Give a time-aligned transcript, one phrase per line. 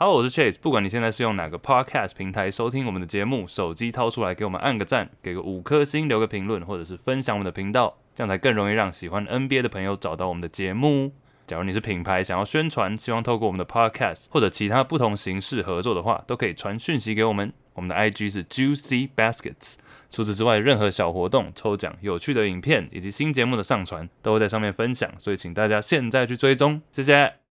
[0.00, 0.60] Hello，我是 Chase。
[0.62, 11.10] 不管你现在是用哪个 Podcast 平台收听我们的节目，手机掏出来给我们按个赞，给个五颗星，留个评论，或者是分享我们的频道，这样才更容易让喜欢 NBA 的朋友找到我们的节目。
[11.48, 17.52] 假如你是品牌想要宣传，希望透过我们的 Podcast 或者其他不同形式合作的话，都可以传讯息给我们。
[17.74, 19.78] 我们的 IG 是 Juicy Baskets。
[20.08, 27.47] 除此之外，任何小活动、抽奖、有趣的影片以及新节目的上传，都会在上面分享，所以请大家现在去追踪，谢谢。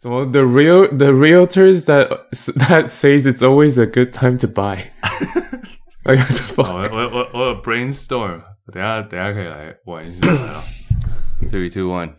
[0.00, 0.26] 什么？
[0.26, 2.08] The real the realtors that
[2.68, 4.90] that says it's always a good time to buy。
[6.56, 10.26] 我我我我有 brainstorm，等下等下可以来玩一下。
[10.26, 10.64] 来了，
[11.50, 12.16] three two one。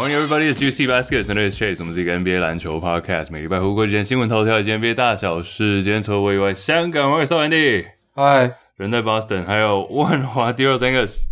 [0.00, 0.48] Morning, everybody.
[0.48, 1.28] It's Juicy Baskets.
[1.28, 1.76] Name is Chase.
[1.80, 3.30] 我们是一个 NBA 篮球 podcast。
[3.30, 5.82] 每礼拜回顾几件新闻头条以及 NBA 大小事。
[5.82, 7.84] 今天除了我以外，香港我也是 Andy。
[8.14, 11.24] Hi，人在 Boston，还有 万华 Diros Angus。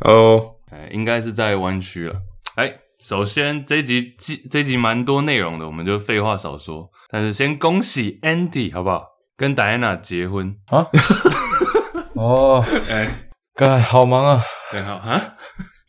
[0.00, 2.16] 哦，哎，应该是在湾区了。
[2.56, 4.12] 哎，首先这集
[4.50, 6.90] 这一集蛮多内容的，我们就废话少说。
[7.08, 9.06] 但是先恭喜 Andy 好不好？
[9.36, 10.88] 跟 Diana 结婚啊？
[12.18, 13.08] 哦，哎，
[13.54, 14.42] 哥，好忙啊。
[14.72, 15.20] 对，好啊。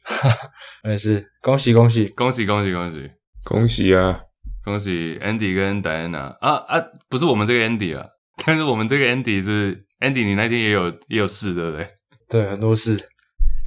[0.83, 3.11] 没事，恭喜恭喜恭喜恭喜恭喜
[3.43, 4.19] 恭喜啊！
[4.63, 6.81] 恭喜 Andy 跟 Diana 啊啊！
[7.09, 8.05] 不是我们这个 Andy 啊，
[8.45, 11.87] 但是我们这个 Andy 是 Andy，你那天也有也有事对不对？
[12.29, 12.91] 对，很多事。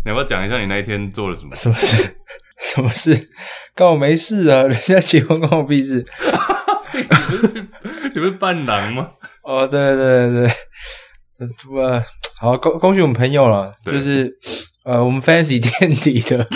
[0.04, 1.54] 你要不要讲一下你那一天做了什么？
[1.56, 2.16] 什么事？
[2.60, 3.30] 什么事？
[3.74, 4.62] 关我没事啊！
[4.62, 6.04] 人家结婚关我屁事。
[6.94, 7.68] 你不是
[8.14, 9.10] 你不是伴郎吗？
[9.42, 10.48] 哦，对对对
[11.38, 11.80] 对，不，
[12.40, 14.38] 好恭恭喜我们朋友了，就是。
[14.86, 16.46] 呃，我们 Fancy 垫 底的，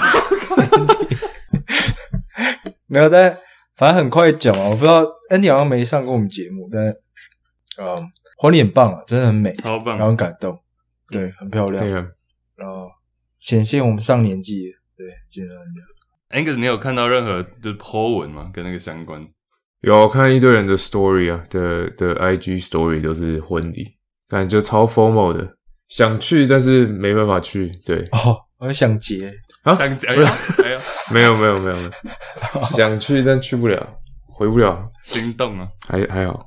[2.87, 3.37] 没有，但
[3.75, 4.69] 反正很快讲啊。
[4.69, 6.85] 我不知道 Andy 好像没上过我们节目，但
[7.85, 7.97] 嗯，
[8.39, 10.57] 婚礼很棒啊，真的很美，超棒，然后很感动，
[11.09, 12.07] 对，很漂亮，对啊，
[12.55, 12.89] 然后
[13.37, 16.55] 显现我们上年纪，对，真的很亮。
[16.55, 18.49] Angus，你有看到任何就是 po 文吗？
[18.55, 19.27] 跟那个相关？
[19.81, 23.97] 有看一堆人的 story 啊，的的 IG story 都是婚礼，
[24.29, 25.57] 感觉超 formal 的。
[25.91, 27.67] 想去，但是没办法去。
[27.85, 29.31] 对哦，我想结
[29.63, 30.09] 啊，想结，
[31.13, 31.91] 没有，没有，没有，没有，
[32.65, 33.87] 想去但去不了，
[34.29, 36.47] 回不了，心动了，还还好。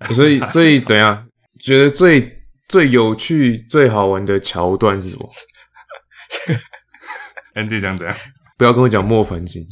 [0.00, 1.26] 哎，所以所以怎样？
[1.58, 2.30] 觉得最
[2.68, 5.26] 最有趣、最好玩的桥段是什么？
[7.54, 8.14] Andy 讲怎样？
[8.58, 9.62] 不要跟我讲莫凡星。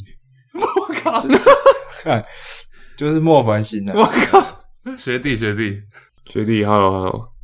[0.53, 1.21] 我靠！
[2.97, 3.93] 就是莫凡星啊！
[3.95, 4.59] 我靠！
[4.97, 5.81] 学弟学弟
[6.31, 7.34] 学弟，Hello Hello。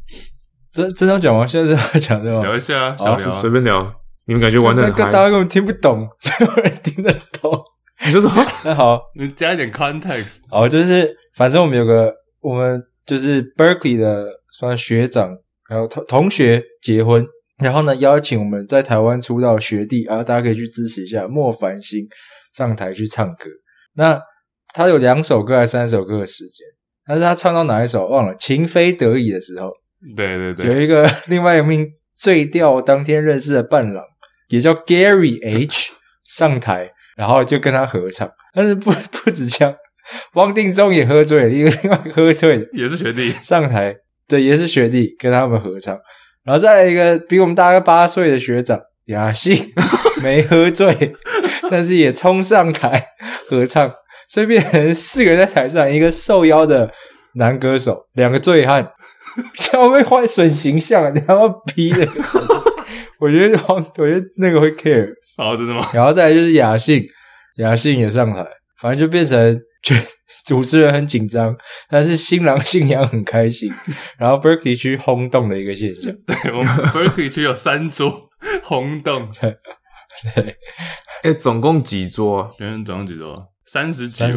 [0.74, 1.46] 真真要讲吗？
[1.46, 2.42] 现在是要讲对吧？
[2.42, 3.94] 聊一下啊，小聊，随便聊。
[4.26, 4.90] 你们感觉玩的？
[4.92, 6.08] 大家根本听不懂，
[6.40, 7.12] 没有人听得
[7.42, 7.60] 懂。
[8.06, 8.46] 你说什么？
[8.64, 10.40] 那好，你加一点 context。
[10.50, 14.28] 好，就是反正我们有个，我们就是 Berkeley 的
[14.58, 15.36] 算学长，
[15.70, 17.26] 然后同同学结婚，
[17.58, 22.08] 然后呢邀请我们在台湾出道的学弟啊，大家可以去支持一下莫凡星
[22.54, 23.50] 上台去唱歌。
[23.96, 24.22] 那
[24.74, 26.66] 他有两首歌还是三首歌的时间？
[27.06, 28.36] 但是他唱到哪一首忘了？
[28.36, 29.70] 情非得已的时候。
[30.16, 34.04] 对对对，有一个 另外一名醉掉当天认识的伴郎，
[34.50, 35.92] 也叫 Gary H
[36.28, 38.30] 上台，然后就跟他合唱。
[38.54, 39.74] 但是不 不止这样，
[40.34, 43.96] 汪定中也喝醉了，一个另外喝醉的也是学弟上台，
[44.28, 45.98] 对，也是学弟跟他们合唱。
[46.44, 49.72] 然后再来一个比我们大概八岁的学长雅信，
[50.24, 51.14] 没喝醉，
[51.70, 53.02] 但是也冲上台
[53.48, 53.94] 合唱，
[54.28, 56.92] 所以变成四个人在台上，一个受邀的
[57.36, 58.92] 男歌手，两个醉汉。
[59.56, 62.08] 这样会坏损形象，你他妈逼的！
[63.20, 65.08] 我觉得我觉得那个会 care。
[65.38, 65.88] 哦，真的吗？
[65.94, 67.04] 然后再来就是雅信，
[67.58, 68.46] 雅信也上台，
[68.80, 69.96] 反正就变成就
[70.46, 71.56] 主持人很紧张，
[71.90, 73.72] 但是新郎新娘很开心。
[74.18, 76.12] 然后 Berkeley 区轰动的一个现象。
[76.26, 78.30] 对，我们 Berkeley 区有三桌
[78.64, 79.30] 轰动。
[79.40, 79.58] 对，
[80.36, 82.52] 哎、欸，总共几桌啊？
[82.86, 83.48] 总共几桌？
[83.66, 84.30] 三十几吧？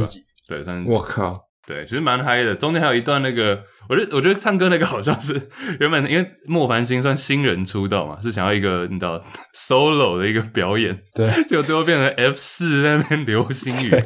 [0.46, 0.92] 对，三十几。
[0.92, 1.40] 我靠！
[1.66, 2.54] 对，其实蛮嗨的。
[2.54, 5.48] 中间还有一段那个，我觉得我觉得唱歌那个好像是
[5.80, 9.18] 原本因为莫凡星算新人出道嘛，是想要一个你知道
[9.54, 14.00] solo 的一个表演，对，结果最后变成 F 四那边流星雨，对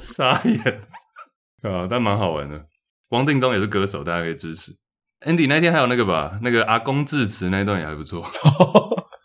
[0.00, 0.80] 傻眼
[1.62, 1.86] 啊！
[1.88, 2.64] 但蛮好玩的。
[3.10, 4.72] 汪定中也是歌手，大家可以支持。
[5.26, 8.24] Andy 那天还有那个吧，那个阿公致辞那段也还不错。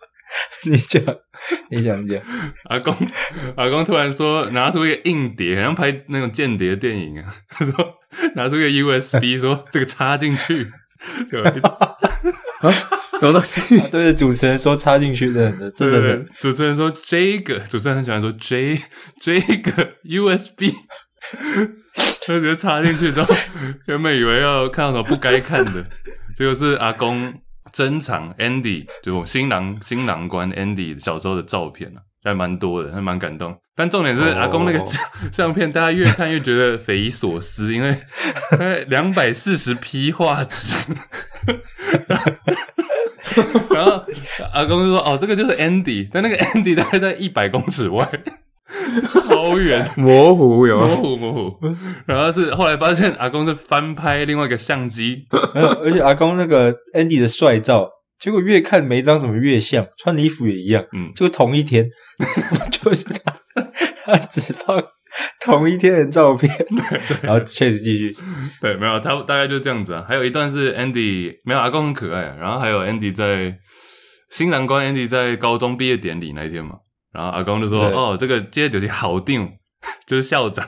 [0.70, 1.04] 你讲，
[1.70, 2.22] 你讲讲。
[2.70, 2.96] 阿公，
[3.56, 7.36] 阿公突然说拿出一个硬碟，好像拍那种间谍电影啊。
[7.50, 7.74] 他说
[8.36, 10.66] 拿出一个 USB，说这个插进去。
[11.30, 11.54] 就啊？
[13.20, 13.80] 什什么东西？
[13.92, 16.26] 对着主持人说插进去的，这真的。
[16.40, 18.82] 主持人说这个，主持人很喜欢说 J
[19.22, 20.74] 这个 USB，
[22.22, 23.36] 他直接插进去之后，
[23.88, 25.86] 原本以为要看到什么不该看的，
[26.38, 27.34] 结果是阿公
[27.72, 33.56] 珍藏 Andy，就我新郎新郎官 Andy 小时候的照片啊，还蛮多的，还蛮感动。
[33.78, 34.82] 但重点是阿公那个
[35.34, 37.98] 相片，大家越看越觉得匪夷所思，因为
[38.88, 40.94] 两百四十 P 画质。
[43.70, 44.06] 然后
[44.54, 48.10] 阿公就说：“哦，这个就是 Andy，但那个 Andy 大概在一百公尺外，
[49.28, 50.80] 超远， 模糊有。
[50.80, 51.58] 模糊模糊。
[52.06, 55.26] 然后是后来发现阿公是翻拍另外一个相机，
[55.82, 61.88] 而且阿公那个 Andy 的帅照。”结果越看每一张怎么越像，穿的衣服也一样，嗯，就同一天，
[62.72, 63.34] 就是他，
[64.06, 64.82] 他只放
[65.42, 66.50] 同一天的照片，
[67.22, 68.16] 然后确实继续，
[68.62, 70.04] 对，没有，他大概就这样子啊。
[70.08, 73.54] 还有一段是 Andy，没有阿公很可爱啊，然后还有 Andy 在
[74.32, 76.76] 新郎官 Andy 在高中毕业典礼那一天嘛，
[77.16, 79.50] 然后阿公就说：“哦，这个接着 就是校长，
[80.06, 80.68] 就是校长。”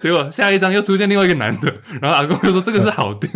[0.00, 1.70] 结果下一张又出现另外一个男的，
[2.00, 3.30] 然后阿公就说：“这个是校长。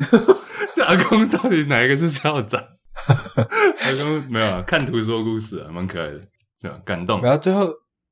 [0.74, 2.60] ”这阿公到底哪一个是校长？
[3.06, 6.20] 阿公没有啊，看图说故事啊，蛮可爱的，
[6.60, 6.78] 对吧？
[6.84, 7.22] 感动。
[7.22, 7.68] 然后最后，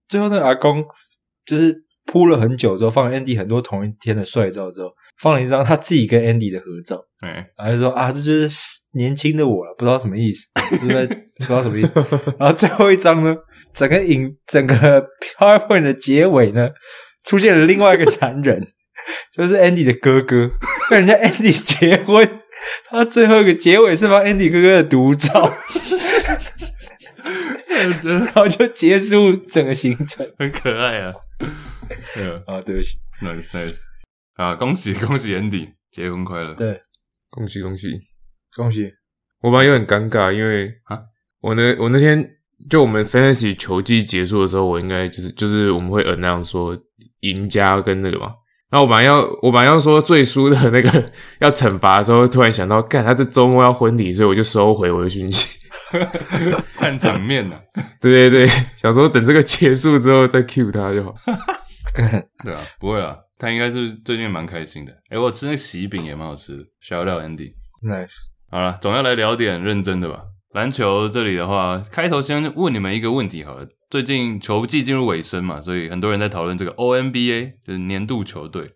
[0.08, 0.84] 最后那个阿公
[1.44, 1.75] 就是
[2.06, 7.02] 铺了很久之后，放了 Andy 很多同一天的帅照之后，放了一张他自己跟 Andy 的合照。
[7.20, 8.49] 哎、欸，然后就说啊，这就是
[8.94, 10.49] 年轻的我了，不知道什么意思，
[10.79, 11.94] 不知道什么意思。
[12.38, 13.34] 然后最后一张呢，
[13.74, 15.06] 整个影整个
[15.38, 16.70] PowerPoint 的结尾呢，
[17.24, 18.66] 出现了另外一个 男人，
[19.34, 20.50] 就是 Andy 的哥哥，
[20.90, 22.40] 跟人家 Andy 结婚。
[22.88, 25.52] 他最后一个结尾是放 Andy 哥哥的独照，
[28.04, 31.12] 然后就结束整个行程，很可爱啊。
[32.14, 33.78] 对啊，对不起，nice nice
[34.34, 36.80] 啊，恭喜 恭喜 Andy 结婚快乐，对，
[37.30, 37.88] 恭喜恭喜。
[38.54, 38.92] 恭喜。
[39.40, 41.00] 我本来有点尴尬，因为啊，
[41.40, 42.24] 我那我那天
[42.70, 46.76] 就我们 Fantasy 球季结束的时候，我应该就是就是我们会 announce 说
[47.20, 48.32] 赢家跟那个嘛。
[48.70, 55.59] 然后我本来要，我本来要说最输的那个 要惩罚的时候，突然想到，干他这周末要婚礼，所以我就收回我的讯息，
[56.76, 57.61] 看场面 呢。
[58.00, 61.15] 对对对，想说等这个结束之后再 cue 他就好。
[62.43, 64.93] 对啊，不会啊，他应该是最近蛮开心的。
[65.11, 68.15] 诶我吃那个喜饼也蛮好吃的，shout out Andy，nice。
[68.50, 70.23] 好了，总要来聊点认真的吧。
[70.52, 73.66] 篮球这里的话，开头先问你们一个问题好了。
[73.88, 78.70] 最近球季进入尾声嘛，所以很多人在讨论这个 ONBA，就是年度球队。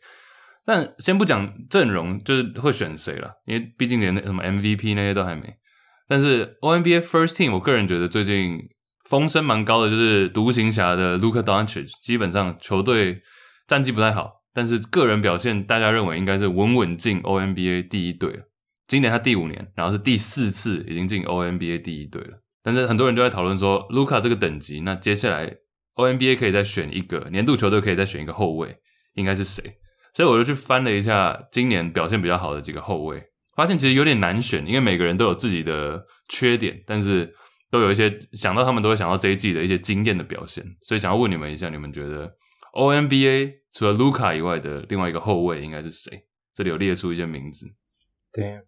[0.64, 5.42] 但先不讲阵容，就是会选谁了，因为毕竟连那什么 MVP 那些都还没。
[6.08, 8.58] 但是 ONBA First Team，我个人觉得最近
[9.08, 13.20] 风声蛮高的，就是独行侠的 Luka Doncic，基本上球队
[13.66, 18.42] 战绩不太好，但是个人表现大家认为应该是稳稳进 ONBA 第一队了。
[18.86, 22.42] 今年他第五年，然后是第四次已经进 ONBA 第一队了。
[22.62, 25.56] 但是很多人就在讨论说，卢卡这个等级，那接下来
[25.94, 28.76] ONBA 可以再选一个年度球队，可以再选一个后卫，
[29.14, 29.78] 应该是谁？
[30.14, 33.22] 所以我就去翻了一下今年表现比较好的几个后卫，
[33.54, 37.34] 发现其实有点难选，因为每个人都有自己的缺点，但是
[37.70, 42.32] 都有一些想到他们都会想到这一季的一些惊艳的表现，所以想要问你们一下，你们觉得
[42.72, 46.24] ONBA 除了卢卡以外的另外一个后卫应该是谁？
[46.54, 47.66] 这里有列出一些名字。
[48.32, 48.60] 对。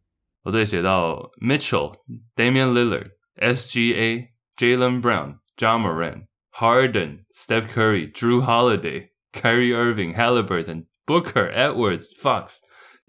[0.49, 1.95] 我这里写到 Mitchell、
[2.35, 6.23] Damian Lillard、SGA、Jaylen Brown、Ja Morant、
[6.53, 12.61] Harden、Steph Curry、Drew Holiday、Kyrie Irving、Halliburton、Booker、Edwards、Fox，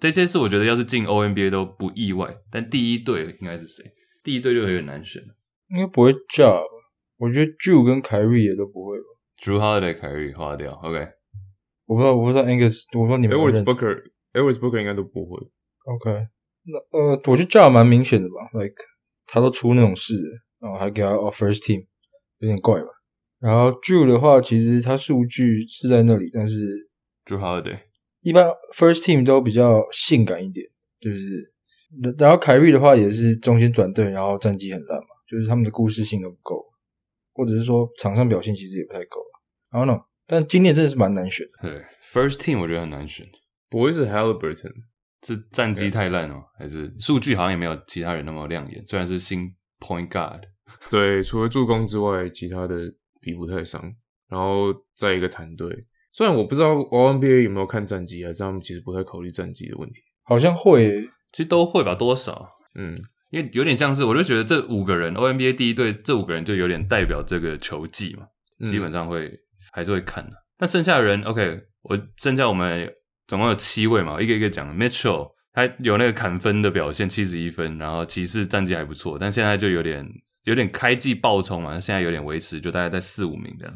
[0.01, 2.35] 这些是我觉得要是进 ONBA 都不意外。
[2.51, 3.85] 但第一队应该是谁？
[4.21, 5.33] 第一队就有点难选了。
[5.69, 6.67] 应该不会 Ja 吧？
[7.19, 9.05] 我觉得 Drew 跟 Kyrie 也都不会吧。
[9.41, 10.73] Drew Holiday、Kyrie 划掉。
[10.73, 11.07] OK，
[11.85, 14.03] 我不知道，我不知道 Angus，我不知道你们 Edwards、Booker、
[14.33, 15.39] Edwards、Booker 应该都不会。
[15.85, 16.27] OK。
[16.71, 18.75] 那呃，我觉得这样蛮明显的吧，like
[19.25, 20.15] 他都出那种事，
[20.59, 21.85] 然后还给他 first team，
[22.39, 22.87] 有点怪吧。
[23.39, 26.89] 然后 Drew 的话，其实他数据是在那里，但是
[27.25, 27.79] Drew Holiday
[28.21, 30.67] 一般 first team 都比较性感一点，
[30.99, 31.53] 就是。
[32.19, 36.63] 然后凯瑞的话也是中间转队，然后战绩很烂嘛，就是他们的故事性都不够，
[37.33, 39.19] 或者是说场上表现其实也不太够。
[39.71, 41.67] I don't know，但今年真的是蛮难选的。
[41.67, 43.25] 对，first team 我觉得很难选，
[43.71, 44.71] 不会是 Halliburton。
[45.25, 48.85] 是战绩太烂哦，还是数据好像也没有其他人那么亮眼？
[48.85, 50.41] 虽然是新 point guard，
[50.89, 53.81] 对，除了助攻之外，其他的比不太上。
[54.29, 55.67] 然后再一个团队，
[56.13, 60.01] 虽然我不知道 O N B A 有没有看战绩，还是他们其实不太考虑战绩的问题。
[60.23, 62.47] 好像会，其实都会吧，多少？
[62.75, 62.95] 嗯，
[63.31, 68.27] 因为有点像是，我就觉得这五个人 O N B A 第一队这五个人就有点代表这个球技嘛，
[68.69, 69.39] 基本上会、嗯、
[69.71, 70.37] 还是会看的。
[70.59, 72.87] 但剩下的人，OK，我剩下我们。
[73.29, 74.75] 总共有七位嘛，一个一个讲。
[74.75, 80.03] Mitchell、他有那个砍分的表现，七十一分，然后骑士战绩还不错，但现在就有点
[80.45, 83.73] 有点开季爆冲嘛，现在有点维持，就大概在四五名这样。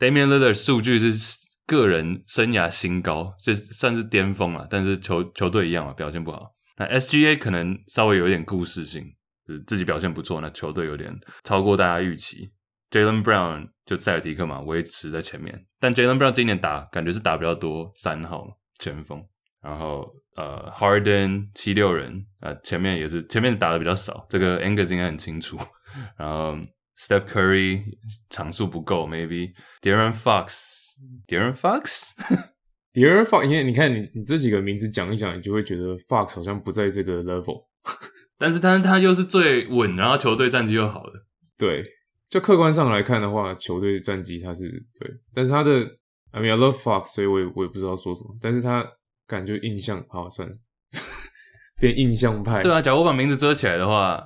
[0.00, 6.50] Damian l i l l a r 数据是个人生涯新高，就算是巅峰了，但是球球队一样嘛，表现不好。
[6.76, 9.04] 那 SGA 可能稍微有点故事性，
[9.46, 12.50] 就是自己表现不错，那球队有点超过大家预期。
[12.90, 18.48] Jalen Brown 就塞尔提克嘛，维持在前面，但 Jalen Brown 今年打感觉是打比较多三号
[18.80, 19.24] 前锋。
[19.62, 25.56] 然后呃，Harden 七六人啊、呃，前面也是前面打的比较少，这个 Angus 应该很清楚。
[26.18, 26.56] 然后
[26.96, 27.82] Steph Curry
[28.30, 37.66] 场数不够，maybe Darren Fox，Darren Fox，De'Aaron Fox，因为你看你你这几个名字讲一讲，你就会觉得 Fox 好像不在这个 level，
[38.38, 41.12] 但是但是他又是最稳，然后球队战绩又好的，
[41.58, 41.84] 对，
[42.30, 45.86] 就客观上来看的话，球队战绩他是对，但是他的
[46.32, 48.86] I mean I love Fox，所以我也我也不知道说什么，但是他。
[49.26, 50.56] 感觉印象好算了，
[51.78, 52.64] 变印象派。
[52.64, 54.20] 对啊，假如我把名字遮起来的话，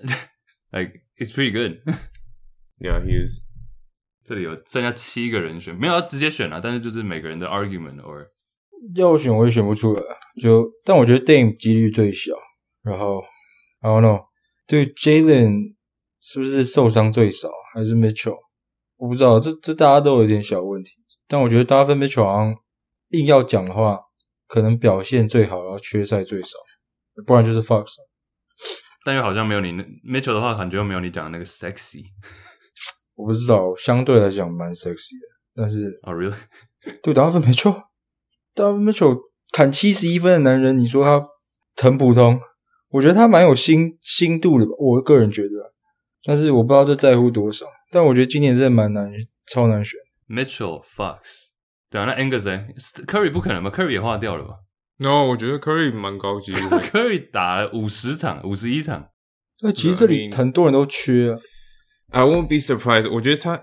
[0.72, 1.76] like it's pretty good。
[2.80, 3.42] Yeah, he is。
[4.24, 8.26] 这里有剩下七个人选，没有要直接选啊，但是就是每个人的 argument or
[8.94, 10.02] 要我选我也选不出来。
[10.40, 12.32] 就但我觉得 Dame 几率最小，
[12.82, 13.22] 然后
[13.80, 14.24] I don't know，
[14.66, 15.74] 对 Jalen
[16.22, 18.38] 是不是受伤最少，还是 Mitchell？
[18.96, 20.92] 我不知道，这这大家都有点小问题。
[21.28, 22.54] 但我觉得大家分 Mitchell 好像
[23.10, 24.00] 硬要讲的话。
[24.48, 26.50] 可能表现最好，然后缺赛最少，
[27.26, 27.94] 不然就是 Fox。
[29.04, 29.72] 但又好像没有你
[30.08, 32.04] Mitchell 的话，感觉又没有你讲的那个 sexy。
[33.16, 36.32] 我不知道，相对来讲蛮 sexy 的，但是哦、oh,，really？
[37.02, 37.72] 对，达芬没错，
[38.54, 39.18] 达芬 Mitchell
[39.50, 41.26] 砍七十一分的男人，你说他
[41.82, 42.40] 很普通？
[42.90, 45.74] 我觉得他蛮有心心度的吧，我个人觉得。
[46.22, 49.10] 但是我不知道这在乎多少，但我觉得今年真的蛮难，
[49.52, 49.98] 超难选。
[50.28, 51.46] Mitchell Fox。
[51.88, 52.66] 对啊，那 Angus 呢
[53.06, 54.54] ？Curry 不可能吧？Curry 也划掉了吧
[54.98, 56.58] ？No，我觉得 Curry 蛮高级的。
[56.90, 59.10] Curry 打了五十场，五十一场。
[59.60, 61.38] 那其实这里很多人都缺啊。
[62.10, 63.10] I won't be surprised。
[63.10, 63.54] 我觉得他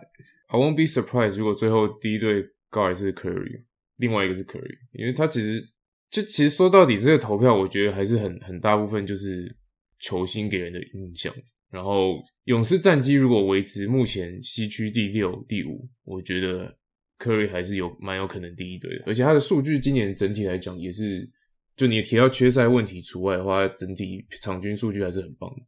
[0.48, 1.38] ，I won't be surprised。
[1.38, 3.64] 如果最后第一队 guard 是 Curry，
[3.98, 5.62] 另外一个是 Curry，因为他其实
[6.10, 9.56] 就其实说到底，这个投票我觉得还是很很大部分就是
[10.00, 11.34] 球星给人的印象。
[11.70, 16.78] 然后勇士战绩如果维持目前西区第六、第五，我觉得。
[17.20, 21.30] Curry 还是有蛮有可能第一队的，而且他的数据今年整体来讲也是，
[21.78, 25.62] 就你提到缺赛问题除外的话，整体场均数据还是很棒的，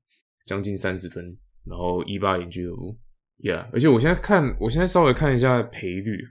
[0.46, 1.24] 将近三十分，
[1.65, 2.98] 然后一八零俱乐部
[3.41, 6.25] ，Yeah，而且我现在看，我现在稍微看一下赔率，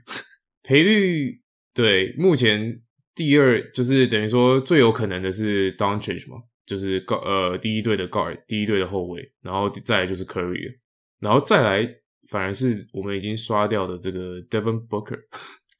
[0.61, 1.41] 赔率
[1.73, 2.83] 对，目前
[3.15, 10.77] 第二就是等于说最有可能的是 Doncic 嘛，就是呃第一队的 guard，第一队的后卫，然后再来就是 Curry，
[11.19, 11.89] 然后再来。
[12.31, 15.19] 反而是我们已经刷掉的这个 Devin Booker，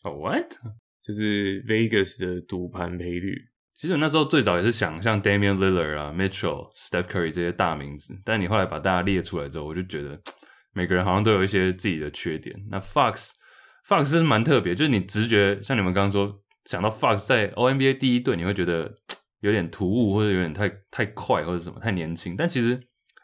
[0.04, 0.46] 哦、 oh,，What？
[1.02, 3.36] 就是 Vegas 的赌盘赔率。
[3.74, 10.22] 其实我那时候最早也是想像 Damian Lillard 啊、Mitchell、Steph Curry 这些大名字，但你后来把大家列出来之后，我就觉得
[10.74, 12.56] 每个人好像都有一些自己的缺点。
[12.70, 16.32] 那 Fox，Fox 是蛮特别，就是你直觉像你们刚刚说
[16.66, 18.96] 想到 Fox 在 ONBA 第一队，你会觉得
[19.42, 22.36] 有点突兀，或者有点太太快，或者什么太年轻。
[22.36, 22.80] 但其实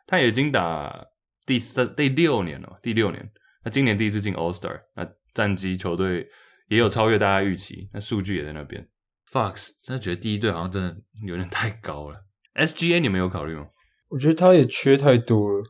[0.08, 1.06] 他已经打。
[1.44, 3.30] 第三、第六年了，第六年。
[3.66, 6.26] 那今年第一次进 All Star，那战绩球队
[6.70, 8.88] 也有超越大家预期，那数据也在那边。
[9.30, 12.24] Fox 真的觉得第一队好像真的有点太高了。
[12.54, 13.66] SGA 你们有考虑吗？
[14.10, 15.64] 我觉得他也缺太多了，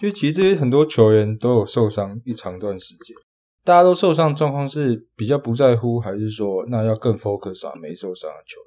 [0.00, 3.14] 因为其实这些很多球员都有受伤一长段时间，
[3.62, 8.58] 大家都受伤状况是比较不在乎，还是说那要更 focus 啊没受伤的球？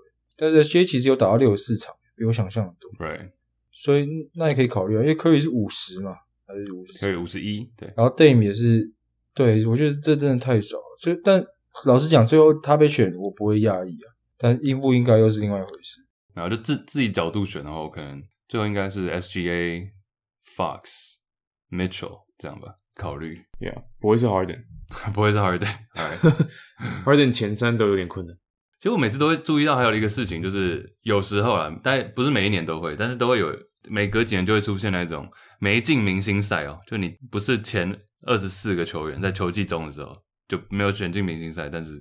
[0.42, 2.90] 但是 SGA 其实有打到六十四场，比我想象的多。
[3.06, 3.30] Right，
[3.72, 6.16] 所以那也可以考虑啊，因为科比是五十嘛。
[6.48, 7.88] 还是五十，可以五十一，对。
[7.96, 8.92] 然后 Dame 也是，
[9.34, 10.98] 对，我觉得这真的太少了。
[11.00, 11.42] 所以，但
[11.86, 14.12] 老实讲，最后他被选，我不会讶异啊。
[14.38, 16.02] 但应不应该又是另外一回事。
[16.34, 19.92] 然后就自自己角度选的话，我可能最后应该是 SGA、
[20.58, 21.14] Fox、
[21.70, 23.40] Mitchell 这样吧，考虑。
[23.62, 24.64] Yeah，不会是 Harden，
[25.14, 28.36] 不会是 Harden，Harden 前三都有点困难。
[28.82, 33.48] 其实我每次都会注意到，还有一个事情，就是有时候啊，但不是每一年都会，但是都会有。
[33.90, 35.28] 每隔几年就会出现那种
[35.60, 37.92] 没进明星赛哦，就你不是前
[38.28, 40.16] 二十四个球员在球季中的时候
[40.48, 42.00] 就没有选进明星赛，但是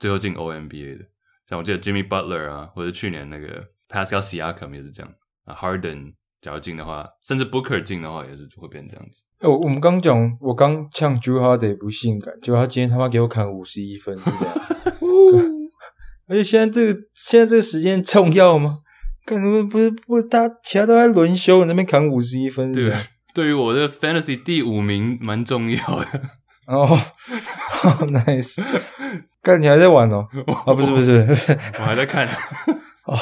[0.00, 1.04] 最后进 OMBA 的，
[1.48, 9.22] 像我记得 Jimmy Butler 啊，或者去年那个 Pascal Siakam 也是这样啊，Harden 假如进的话，甚至 Booker 进的话也是会变这样子。
[9.38, 14.54] 哎、欸，我我们刚讲，我刚呛 Jrue Holiday 不性感，结果他今天他妈给我砍五十一分，是这样。
[16.30, 18.78] 而且现在这个现在这个时间重要吗？
[19.26, 22.98] 干什么不是不是，大家其他都在轮休，你那边砍五十一分是是，对，
[23.34, 26.06] 对于我的 fantasy 第五名蛮重要的
[26.66, 26.86] 哦。
[26.86, 28.62] 好 nice，
[29.42, 30.26] 干你还在玩哦？
[30.64, 31.26] 啊，不是不是，
[31.78, 32.26] 我还在看。
[33.04, 33.18] 哦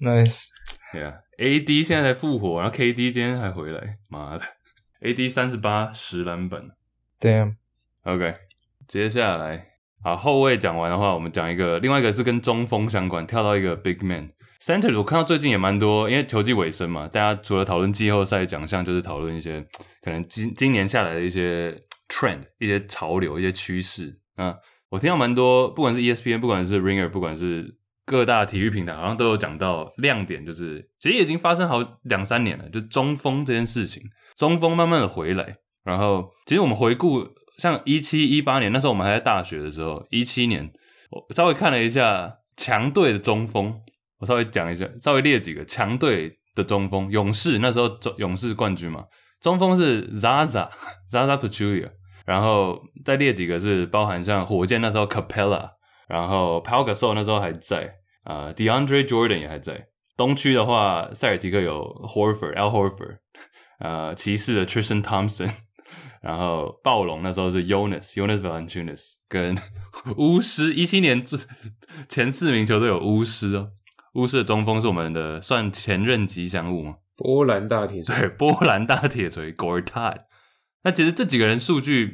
[0.00, 0.44] ，Nice。
[0.92, 4.44] 对啊，AD 现在才复活，然后 KD 今天还回来，妈的
[5.00, 6.62] ，AD 三十八十篮板。
[7.20, 7.54] Damn。
[8.04, 8.34] OK，
[8.86, 9.71] 接下来
[10.02, 14.30] 啊后卫讲完的话，我们讲一个，另外一个是跟中锋相关，跳到一个 Big Man
[14.60, 14.96] Center。
[14.98, 19.64] 我看到最近也蛮多，因为球季尾声嘛，大家除了讨论季后赛奖项，就是讨论一些
[20.02, 21.72] 可能今今年下来的一些
[22.08, 24.54] trend、一些潮流、一些趋势啊。
[24.90, 34.02] 我听到蛮多，不管是 ESPN，不管是 Ringer，不管是各大体育平台，好像都有讲到亮点，就是其实已经发生好两三年了，就中锋这件事情，
[34.36, 35.52] 中锋慢慢的回来。
[35.84, 37.26] 然后，其实我们回顾，
[37.62, 40.68] 像一七一八年那时候我们还在大学的时候，一七年
[41.12, 43.72] 我稍微看了一下强队的中锋，
[44.18, 47.88] 我稍微讲一下，稍微列几个强队的中锋，勇士那时候
[48.18, 49.04] 勇士冠军嘛，
[49.40, 50.68] 中锋是 Zaza
[51.08, 51.90] Zaza Pachulia。
[52.24, 55.66] 然后再列几个是包含像火箭那时候 Capela，
[56.08, 57.90] 然后 Pau Gasol 那时候还在，
[58.22, 59.86] 啊、呃、DeAndre Jordan 也还在。
[60.16, 63.16] 东区的话，塞尔提克有 Horford Al Horford，
[63.80, 65.50] 呃，骑士的 Tristan Thompson，
[66.22, 69.56] 然后暴龙那时候是 Jonas Jonas Valanciunas，跟
[70.16, 71.24] 巫师一七年
[72.08, 73.70] 前四名球队有巫师哦，
[74.14, 76.94] 巫师的中锋是我们的算前任吉祥物吗？
[77.16, 80.24] 波兰大铁锤，对，波兰大铁锤 Gortat。
[80.84, 82.12] 那其实这几个人数据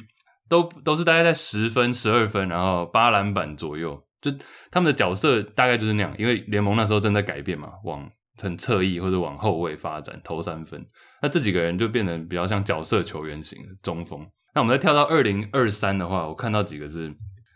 [0.49, 4.31] 都都是大概在十分、十二分，然后八篮板左右，就
[4.71, 6.15] 他们的角色大概就是那样。
[6.19, 8.11] 因为联盟那时候正在改变嘛，往
[8.41, 10.87] 很侧翼或者往后卫发展，投三分。
[11.23, 14.27] 那这几个人就变得比较像角色球员型的中锋。
[14.55, 17.15] 那我们再跳到二零二三的话，我看到几个是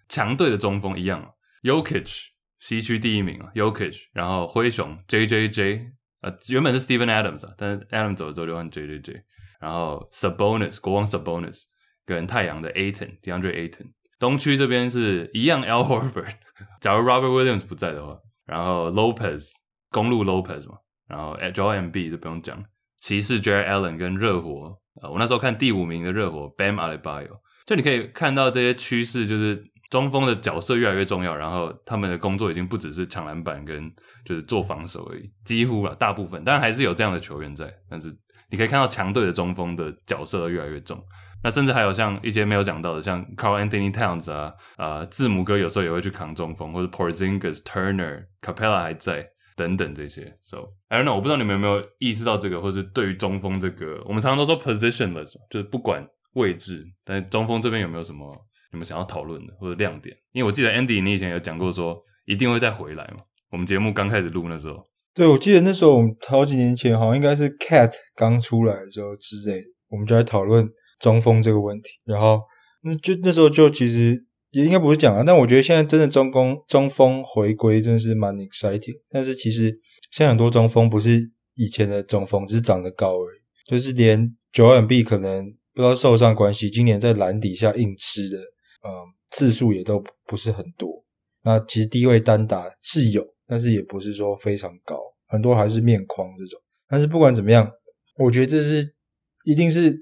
[0.09, 2.26] 强队的中锋一样，Yokic
[2.59, 9.23] 西区第一名啊，Yokic，然后灰熊 JJJ，呃，原本是 Steven Adams 啊，但是 Adams 走了之后就换 JJJ。
[9.61, 11.62] 然后 Sabonis 国王 Sabonis
[12.04, 16.35] 跟太阳的 Aton DeAndre Aton，东区这边是一样 L Horford，
[16.81, 19.49] 假如 Robert Williams 不在的话，然后 Lopez
[19.90, 22.61] 公路 Lopez 嘛，然后 Joel m b 就不用讲，
[23.02, 27.32] 骑士 Jarrett Allen 跟热火，呃，我那时候看第五名的热火 Bam Adebayo，
[27.66, 33.92] 就你可以看到这些趋势，就是中锋的角色越来越重要，然后他们的工作已经不只是抢篮板跟
[34.24, 38.16] 就是做防守而已，几乎了大部分，当然还是有这样的球员在，但是。
[38.50, 41.03] 你可以看到强队的中锋的角色越来越重，
[41.42, 50.36] 那甚至还有像一些没有讲到的，像 Carl Anthony Towns 啊，呃，字母哥有时候也会去扛中锋，或者 Porzingis、Turner、Capella 还在等等这些。
[50.42, 58.34] So I don't know，我不知道你们有没有意识到这个，或者对于中锋这个，我们常常都说 positionless，就是不管位置，但是中锋这边有没有什么
[58.72, 60.16] 你们想要讨论的或者亮点？
[60.32, 64.88] 因为我记得 Andy 你以前有讲过说一定会再回来嘛，我们节目刚开始录那时候。
[65.14, 70.66] 对，我记得那时候我们好几年前，好像应该是 Cat 刚出来的时候之类，我们就在讨论
[71.00, 71.90] 中锋这个问题。
[72.06, 72.40] 然后
[72.82, 78.94] 那就那时候就其实也应该不是讲啊，但我觉得现在真的中锋中锋回归真的是蛮 exciting。
[79.10, 79.70] 但是其实
[80.10, 84.20] 现在很多中锋不是以前的中锋，只是长得高而已，就是连
[84.52, 88.88] Joel Embiid 可能不知道受伤关系，今年在篮底下硬吃的，嗯，
[89.30, 91.04] 次数也都不是很多。
[91.42, 93.26] 那其实低位单打是有。
[93.44, 96.58] 但是也不是说非常高，很多还是面框这种。
[96.88, 97.70] 但是不管怎么样，
[98.16, 98.94] 我觉得这是
[99.44, 99.94] 一定是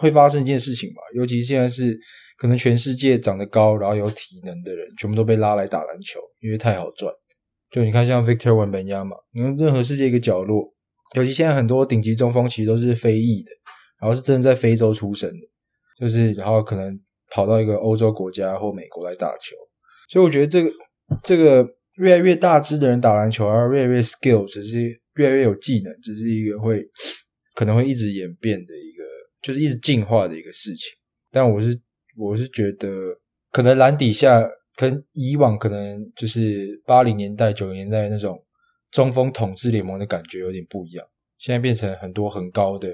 [0.00, 1.02] 会发生一件事情吧。
[1.14, 1.98] 尤其现在是
[2.36, 7.12] 可能全世界长得高，然后有体能的人，全部都被拉来打篮球，因为太好赚。
[7.70, 10.72] 就你看，像 Victor Wembanyama，你看任何世界一个角落，
[11.16, 13.50] 尤其现在很多顶级中锋其实都是非裔的，
[14.00, 15.46] 然后是真的在非洲出生的，
[16.00, 16.98] 就是然后可能
[17.30, 19.56] 跑到一个欧洲国家或美国来打球。
[20.08, 20.70] 所以我觉得这个
[21.22, 21.66] 这个。
[21.98, 24.82] 越来越大只的人打篮球，而越来越 skill，只是
[25.16, 26.80] 越来越有技能，只是一个会
[27.56, 28.97] 可能会一直演变的一个，
[29.42, 30.90] 就是一直进化的一个事情。
[31.30, 31.78] 但我是
[32.16, 32.88] 我是觉得，
[33.52, 34.40] 可能篮底下，
[34.76, 38.38] 可能以往可能就是八零年代、九零年代那种
[38.90, 41.06] 中锋统治联盟的感觉有点不一样，
[41.38, 42.90] 现在变成很多很高的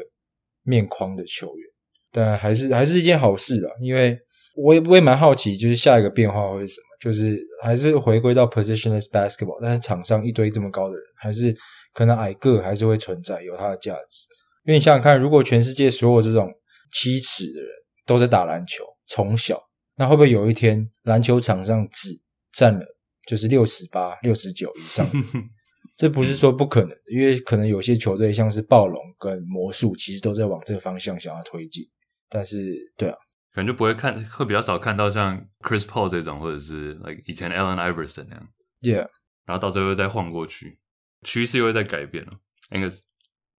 [0.63, 1.67] 面框的球员，
[2.11, 4.19] 但还是还是一件好事啊，因为
[4.57, 6.85] 我也我也蛮好奇，就是下一个变化会是什么。
[7.01, 11.55] 就是还是回归到 positionless basketball，但是场上一堆这么高的人，还是
[11.93, 14.25] 可能矮个还是会存在，有它的价值。
[14.64, 16.53] 因为你想想看，如果全世界所有这种
[16.92, 17.70] 七尺的人
[18.07, 19.62] 都在打篮球，从小，
[19.96, 22.11] 那会不会有一天篮球场上只
[22.53, 22.85] 占了
[23.27, 25.09] 就是六十八、六十九以上？
[25.96, 31.85] 这不是说不可能的，因为可能有些球队像是暴龙跟魔术，其实都在往这个方向想要推进。
[32.29, 32.57] 但是，
[32.96, 33.16] 对啊。
[33.53, 38.48] 可能就不会看，会比较少看到像 Chris Paul 这种，或者是 like 以前 Allen Iverson 那样。
[38.81, 39.09] Yeah，
[39.46, 40.81] 然后到最后又再晃过去，
[41.22, 42.33] 趋势又会在改变了。
[42.72, 42.81] 应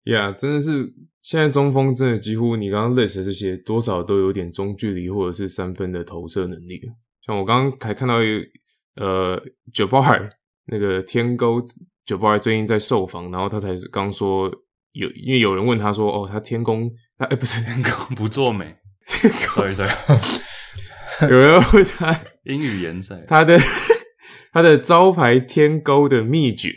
[0.05, 6.81] 该是，Yeah，真的是现在中锋真的几乎你刚刚 list 的这些多少都有点中距离或者是三分的投射能力。
[7.25, 8.45] 像我刚刚还看到一个
[9.03, 9.41] 呃
[9.73, 10.29] Jabbar
[10.67, 11.63] 那个天勾
[12.05, 14.51] 九八最近在受访，然后他才刚说
[14.91, 18.75] 有，因为有人问他说，哦，他天宫，他哎不是天宫不做美
[19.07, 19.91] ，sorry sorry，
[21.29, 23.57] 有人问他英语言在，他的
[24.53, 26.69] 他的招牌天勾的秘诀，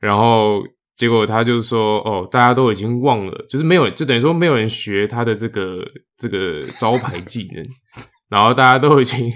[0.00, 0.60] 然后
[0.98, 5.82] 结果他就说，哦，大家都已经忘了，就是没有，就等于说没有人学他的这个
[6.18, 7.66] 这个招牌技能，
[8.28, 9.32] 然后大家都已经。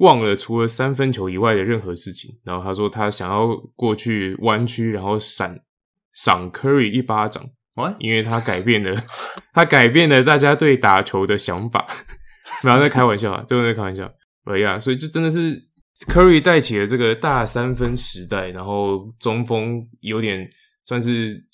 [0.00, 5.58] 忘了除了三分球以外的任何事情，然后他说他想要过去弯曲，然后闪
[6.12, 7.42] 赏 Curry 一巴掌
[7.76, 7.94] ，What?
[7.98, 8.94] 因为他改变了，
[9.54, 11.86] 他改变了大家对打球的想法，
[12.62, 14.12] 然后在开玩笑啊，最后在开玩笑，
[14.44, 15.58] 哎呀，所以就真的是
[16.06, 20.46] Curry 带起了这个大三分时代，然后中锋有点
[20.86, 21.44] 算是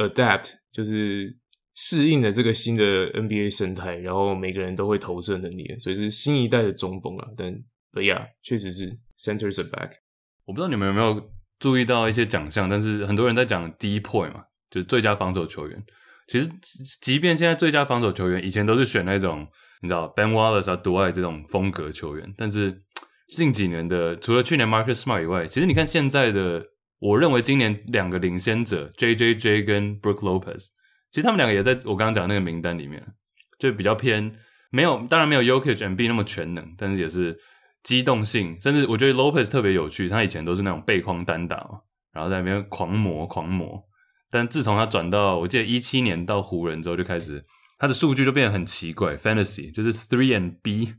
[0.00, 1.32] adapt，就是
[1.74, 7.56] 适应了这个新的 NBA 生态，然后每个人都会投射能力，所以是新一代的中锋啊，但。
[7.90, 8.86] 对呀，确实是
[9.18, 9.90] centers a back。
[10.44, 15.82] 我不知道你们有没有注意到一些奖项，但是很多人在讲 D point 嘛，就是最佳防守球员。
[16.28, 16.48] 其实，
[17.00, 19.48] 即便现在最佳防守球员以前都是选那种
[19.80, 22.78] 你知道 Ben Wallace 啊、独爱这种风格球员，但是
[23.28, 26.62] 近几年的除了去年 Marcus Smart 以外，其实你看现在的，
[26.98, 30.66] 我认为今年两个领先者 JJJ 跟 Brook Lopez，
[31.10, 33.02] 其实他们两个也在我刚刚讲那个名单里面，
[33.58, 34.34] 就比较偏
[34.70, 37.38] 没有，当然没有 Jokic Embiid 那么全能，但是也是。
[37.84, 40.08] 机动性，甚至我觉得 Lopez 特别有趣。
[40.08, 41.78] 他以前都是那种背筐单打嘛，
[42.12, 43.80] 然后在那边狂磨狂磨。
[44.30, 47.42] 但自从他转到我记得一七年到湖人之后，就开始
[47.78, 50.92] 他的数据就变得很奇怪，Fantasy 就是 Three and B，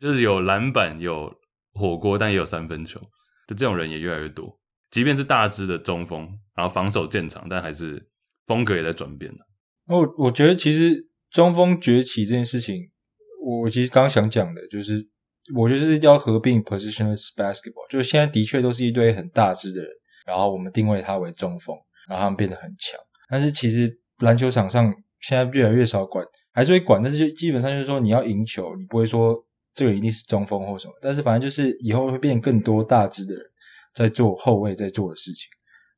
[0.00, 1.34] 就是有篮板有
[1.74, 3.00] 火锅，但也有三分球。
[3.48, 4.59] 就这种人也越来越多。
[4.90, 8.06] 即便是大只的中锋，然后防守见长，但还是
[8.46, 9.32] 风格也在转变。
[9.86, 12.90] 我我觉得其实中锋崛起这件事情，
[13.44, 15.08] 我其实刚想讲的就是。
[15.56, 19.90] 我觉得是要合并 positionless basketball，就是现在的确都是一堆很大只的人，
[20.24, 21.76] 然后我们定位他为中锋，
[22.08, 23.00] 然后他们变得很强。
[23.28, 29.34] 但是其实篮球场上现在越来越少管，还是会管，但是就基本上就是说你要赢球，你不会说
[29.74, 30.94] 这个一定是中锋或什么。
[31.02, 33.42] 但是反正就是以后会变更多大只的人
[33.94, 35.48] 在做后卫在做的事情，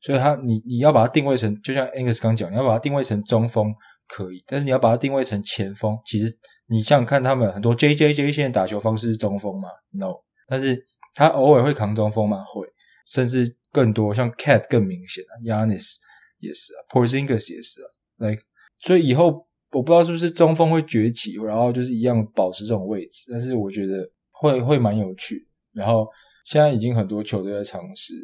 [0.00, 3.74] 所以他你你要把它定位成，就像 Angus 刚讲，你要把它定位成中锋
[4.08, 6.38] 可以，但是你要把它定位成前锋，其实。
[6.68, 10.14] 你想想看，他们很多 J J J 现在打球方式是中锋嘛？No，
[10.46, 12.42] 但是他偶尔会扛中锋嘛？
[12.44, 12.66] 会，
[13.06, 15.96] 甚至更多，像 Cat 更明显啊，Yannis
[16.38, 18.42] 也是啊，Porzingis 也是啊，Like，
[18.78, 25.46] 所以以后我不知道是不是中锋会崛起，然后就是一样保持这种位置，但是我觉得会会蛮有趣。
[25.74, 26.08] 然后
[26.44, 28.14] 现在已经很多球队在尝试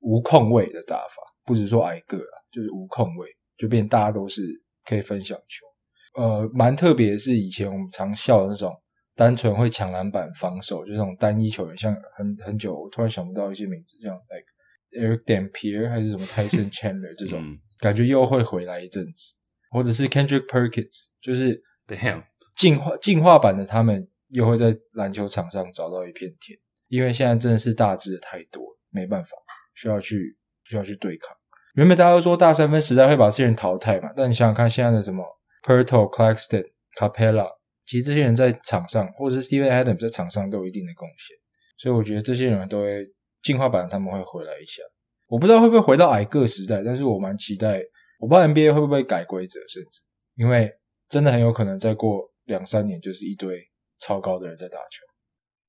[0.00, 4.42] 无控位的打法，不只说矮个啊，就是无控位，就变大家都是
[4.84, 6.22] 可以分享球。
[6.22, 8.74] 呃，蛮特别的是，以前我们常笑的那种
[9.14, 14.46] 单纯会抢篮板、防守，就那种单一球员，像很很久，我突然想不到一些名字，像 like
[14.98, 19.34] Erick Dampier 还是什么 Tyson Chandler 这种，嗯、感觉又会回来一阵子，
[19.70, 21.62] 或者是 Kendrick Perkins，就是
[22.56, 29.30] 进化进化版的他们又会在篮球场上找到一片天，因为现在真的是大只的太多，没办法，
[29.74, 31.36] 需要去需要去对抗。
[31.74, 35.24] 原本大家都说大三分时代会把这些人淘汰嘛，但你想想看，现在的什么
[35.62, 36.64] ？Poeltl, Claxton,
[36.98, 37.48] Capela，
[37.84, 41.36] 其实这些人在场上，或者是 Steven Adams 在场上都有一定的贡献，
[41.78, 43.06] 所以我觉得这些人都会
[43.42, 44.82] 进化版，他们会回来一下。
[45.26, 47.82] 我不知道会不会回到矮个时代，但是我蛮期待。
[48.18, 50.02] 我不知道 NBA 会不会改规则，甚至
[50.36, 50.72] 因为
[51.10, 53.58] 真的很有可能再过两三年就是一堆
[53.98, 55.04] 超高的人在打球。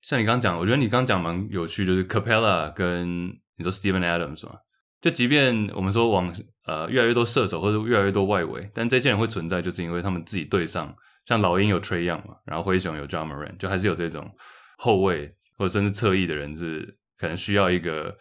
[0.07, 4.55] 像你刚讲，我觉得你刚刚讲蛮有趣，就是 Capella 跟你说 Steven Adams 嘛。
[5.01, 6.33] 就即便我们说往
[6.65, 14.33] 呃越来越多射手或者越来越多外围，但这些人会存在，就是因为他们自己队上，像老鹰有 Trae Young 嘛，然后灰熊有 Ja Morant，就还是有这种
[14.77, 18.17] 后卫或者甚至侧翼的人是可能需要一个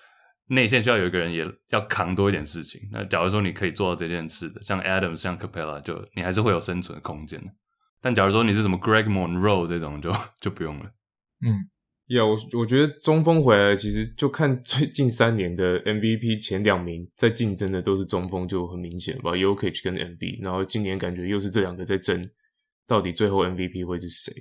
[0.48, 2.80] 内线需要有一个人也要扛多一点事情。
[2.90, 7.40] 那假如说你可以做到这件事的，像 Adams 像 Capella，就你还是会有生存的空间。
[8.00, 10.86] 但假如说你是什么 Greg Monroe 这种，就就不用了。
[11.46, 11.70] 嗯。
[12.08, 22.30] 呀，我我觉得中锋回来，其实就看最近三年的 MVP 前两名在竞争的都是中锋，就很明显吧 y o k i c 跟 Embiid，然后今年感觉又是这两个在争，
[22.86, 24.32] 到底最后 MVP 会是谁？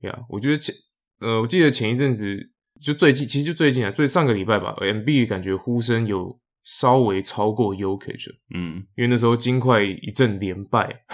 [0.00, 0.74] 呀，我觉得前
[1.20, 2.36] 呃，我记得前一阵子
[2.80, 11.04] 就最近，其实就最近啊，最上个礼拜吧，Embiid 感觉呼声有稍微超过 y o k i c 嗯，因为那时候金块一阵连败，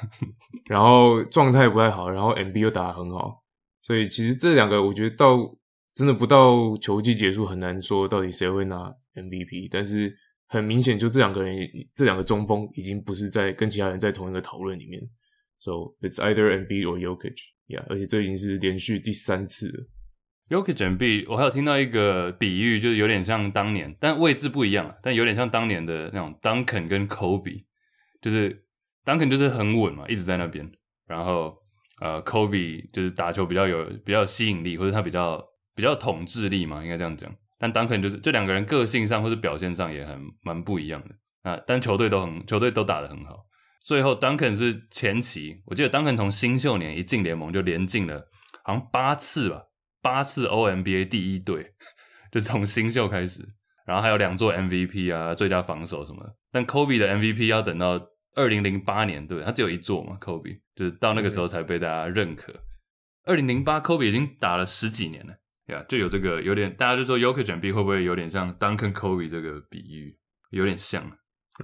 [0.68, 3.42] 然后状态不太好，然后 Embiid 又打得很好。
[3.86, 5.38] 所以其实这两个，我觉得到
[5.94, 9.68] 真的不到球季结束，很难说到底谁会拿 MVP。
[9.70, 10.12] 但是
[10.48, 11.56] 很明显，就这两个人，
[11.94, 15.00] 这两个中锋已经不是在跟其他人在同一个讨论里面。
[15.60, 19.86] So it's either Embiid or Jokic，yeah，而且这已经是连续第三次了。
[20.48, 27.64] Jokic and B，我还有听到一个比喻，就是有点像当年，但位置不一样了，但有点像当年的那种 Duncan 跟 Kobe，
[28.20, 28.64] 就是
[29.04, 30.68] Duncan 就是很稳嘛，一直在那边，
[31.06, 31.56] 然后
[32.00, 35.42] 呃 Kobe 就是打球比较有比较有吸引力，或者他比较
[35.74, 37.34] 比较统治力嘛，应该这样讲。
[37.58, 43.46] 但 Duncan 就是这两个人个性上或者表现上也很蛮不一样的啊，但球队都很球队都打得很好。
[43.84, 48.26] 最后 Duncan 是前期，我记得 Duncan 从新秀年一进联盟就连进了
[48.64, 49.62] 好像八次吧。
[50.02, 51.72] 八次 O M B A 第一队，
[52.30, 53.44] 就从新秀开始，
[53.84, 56.32] 然后还有两座 M V P 啊，最佳防守什么的。
[56.52, 58.00] 但 Kobe 的 M V P 要等到
[58.36, 62.54] 二零零八年，对，他只有一座嘛，Kobe 就是到那个时候才被大家认可。
[63.24, 65.32] 二零零八 Kobe 已经打了十几年了，
[65.66, 70.16] 呀、yeah，就有这个有点，大家就说 Jokic 转 B 会不会有点像 Duncan Kobe 这个比喻，
[70.50, 71.02] 有点像，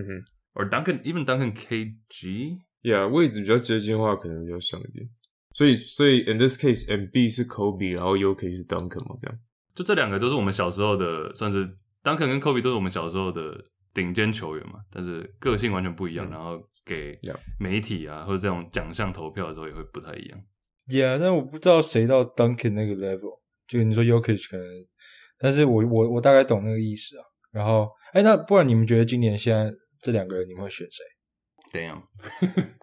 [0.00, 5.08] 嗯哼，or Duncan even Duncan K G，yeah，位置比较接近的话，可能比较像一点。
[5.54, 9.38] 所以，所以 in this case，MB 是 Kobe，然后 Jokic 是 Duncan 嘛，这样。
[9.74, 11.66] 就这两个都是我们小时候的，算是
[12.02, 13.62] Duncan 跟 Kobe 都是我们小时候的
[13.94, 17.18] 顶尖球员嘛，但是个性完全不一样，嗯、然后给
[17.58, 20.40] 媒体啊或者这种奖项投票的时候也会不太一样。
[20.88, 24.66] Yeah，但我不知道谁到 Duncan 那个 level，就你说 Jokic 可能，
[25.38, 27.22] 但是我我我大概懂那个意思啊。
[27.52, 31.04] 然后，哎，那不然你们觉得今年现在这两个人，你们会选谁？
[31.70, 32.02] 怎样？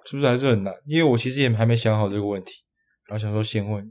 [0.06, 0.74] 是不是还是很难？
[0.86, 2.52] 因为我其实也还没想好这个问题，
[3.08, 3.84] 然后想说先问，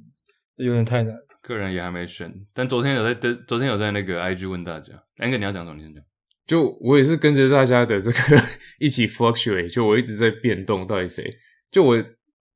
[0.57, 1.15] 有点太难。
[1.43, 3.15] 个人也还没选，但昨天有在，
[3.47, 4.95] 昨天有在那个 IG 问大家。
[5.17, 5.77] 安哥，你要讲什么？
[5.77, 6.03] 你先讲。
[6.49, 8.43] 就我也是跟着大家的这个
[8.81, 11.33] 一起 fluctuate，就我一直在变动，到底谁？
[11.71, 11.97] 就我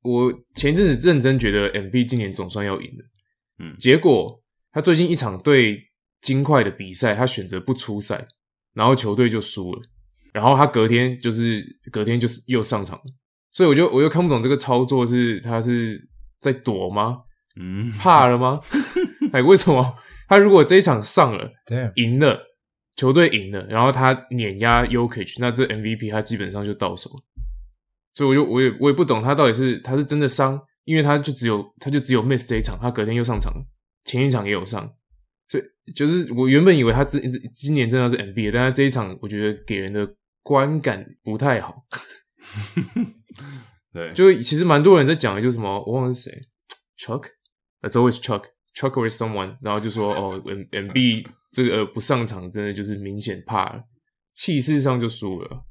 [0.01, 3.05] 我前阵子认真觉得 MB 今年总算要赢了，
[3.59, 5.79] 嗯，结果他最近一场对
[6.21, 8.25] 金块的比赛，他选择不出赛，
[8.73, 9.81] 然后球队就输了。
[10.33, 12.99] 然后他隔天就是隔天就是又上场，
[13.51, 16.01] 所以我就我又看不懂这个操作是他是
[16.41, 17.19] 在躲吗？
[17.61, 18.59] 嗯，怕了吗？
[19.31, 19.95] 哎，为什么
[20.27, 22.41] 他如果这一场上了，对，赢了，
[22.95, 27.23] 球队赢了，然后他碾压 Jokic，那这 MVP 他基本上就到手了。
[28.13, 33.53] 所以我就我也我也不懂他到底是他是真的伤，因为他就只有他就只有 miss 这一场，他隔天又上场，
[34.05, 34.93] 前一场也有上。
[35.49, 37.19] 所以就是我原本以为他这
[37.51, 40.15] 今年真的是 MVP，但他这一场我觉得给人的。
[40.45, 41.85] 观感不太好，
[43.93, 46.41] 对，就其实蛮多人在讲的，就是什么我忘了是谁
[46.99, 53.83] ，Chuck，It's always Chuck，Chuck with someone，然后就说哦，M M B 这个不上场，真的就是明显怕了，
[54.33, 55.63] 气势上就输了。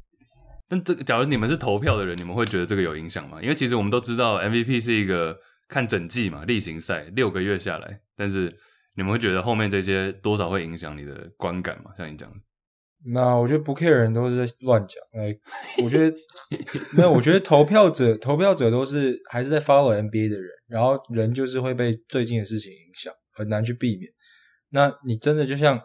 [0.68, 3.42] 但这个，假如你们是投票的人，你们会觉得这个有影响吗？
[3.42, 5.36] 因为其实我们都知道 M V P 是一个
[5.68, 8.56] 看整季嘛，例行赛六个月下来，但是
[8.96, 11.90] 你们会觉得后面这些多少会影响你的观感嘛？
[11.98, 12.36] 像你讲的。
[13.04, 14.96] 那我觉得不 care 的人都是在乱讲。
[15.20, 15.36] 哎，
[15.82, 16.16] 我觉得
[16.96, 24.08] 没有，我觉得投票者投票者都是还是在 follow NBA 的人，然后人就是会被最近的事情影响，很难去避免。
[24.72, 25.80] 那你真的就像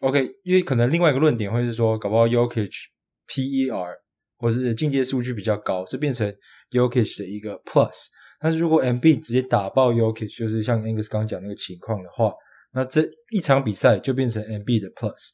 [0.00, 2.70] OK，因为可能另外一个论点会是说，搞不好 Jokic
[3.28, 3.94] PER
[4.36, 6.30] 或者是进阶数据比较高，这变成
[6.70, 8.08] Jokic 的一个 plus。
[8.40, 12.32] 但是如果 MB 直接打爆 Jokic，就是像 Angus 刚讲那个情况的话，
[12.72, 15.30] 那这一场比赛就变成 MB 的 plus，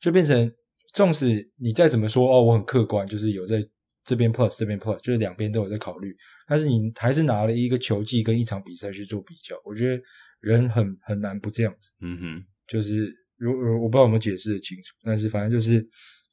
[0.00, 0.50] 就变成。
[0.92, 3.60] 纵使你再怎么说哦，我很客观，就是有在
[4.04, 6.14] 这边 plus 这边 plus，就是两边都有在考虑，
[6.46, 10.00] 但是你还是拿了一个球技跟一场比赛去做比较，我觉得
[10.44, 11.92] 人很很难不这样子。
[12.00, 13.50] 嗯哼，就是如
[13.82, 15.84] 我不知道有没有解释的清楚，但是反正就是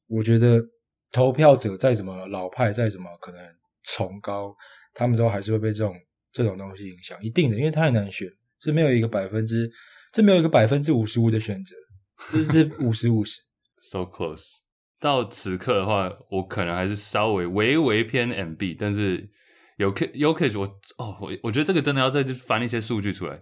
[0.08, 0.62] 我觉得
[1.12, 3.41] 投票者再怎么老派，再怎么可能
[3.84, 4.56] 崇高，
[4.93, 5.95] 他们都还是会被这种
[6.32, 8.28] 这种东西影响，一定的，因为太难选，
[8.60, 9.69] 这没有一个百分之，
[10.13, 11.76] 这没有一个百分之五十五的选择，
[12.32, 13.41] 这是五十五十。
[13.82, 14.60] So close，
[15.00, 19.30] 到此刻的话，我可能还是稍微微微偏 MB，但是
[19.78, 20.65] 有 K Jokic 我
[20.97, 23.41] 哦，我我觉得这个真的要再去翻一些数据出来。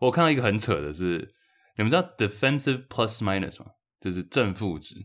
[0.00, 1.18] 我看到一个很扯的是，
[1.76, 3.66] 你们知道 defensive plus minus 吗？
[4.00, 4.96] 就是正负值，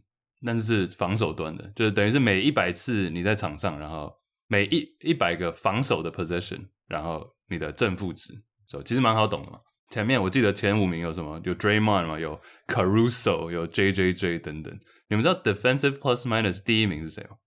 [0.45, 4.11] 但是防守端的，就是等于是每一百次你在场上，然后
[4.47, 8.33] 每一一百个防守的 possession，然后你的正负值，
[8.67, 9.59] 所以其实蛮好懂的嘛。
[9.91, 11.39] 前面我记得前五名有什么？
[11.43, 14.73] 有 Draymond 嘛，有 Caruso，有 JJJ 等等。
[15.09, 17.37] 你们知道 Defensive Plus Minus 第一名是谁吗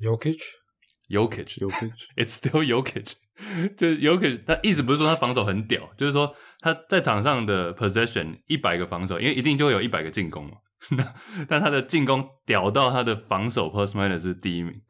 [0.00, 0.42] ？Yokich
[1.08, 3.14] ？Jokic，Jokic，Jokic，It's still Jokic。
[3.76, 10.52] 就是 Jokic，他意思不是说他防守很屌，就是说他在场上的 Possession 一百个防守，因为一定就会有一百个进攻嘛。
[11.46, 14.80] 但他的进攻屌到他的防守 Plus Minus 是第一名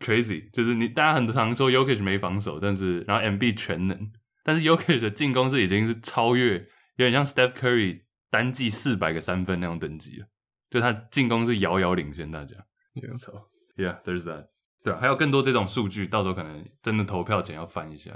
[0.00, 0.50] ，Crazy。
[0.52, 4.12] 就是你大家很常说 Jokic 没防守，但是然后 MB 全能。
[4.44, 6.56] 但是 Jokic 的进攻是已经是超越，
[6.96, 10.26] 有点像 Steph Curry 单季四百个三分那种等级了，
[10.68, 12.56] 就他进攻是遥遥领先大家。
[12.94, 14.48] 没错，Yeah，there's that。
[14.84, 18.10] 对，还有更多这种数据，到时候可能真的投票前要翻一下。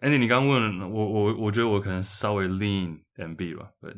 [0.00, 3.92] Andy，你刚问我，我我觉得我可能稍微 lean Embiid 吧，对。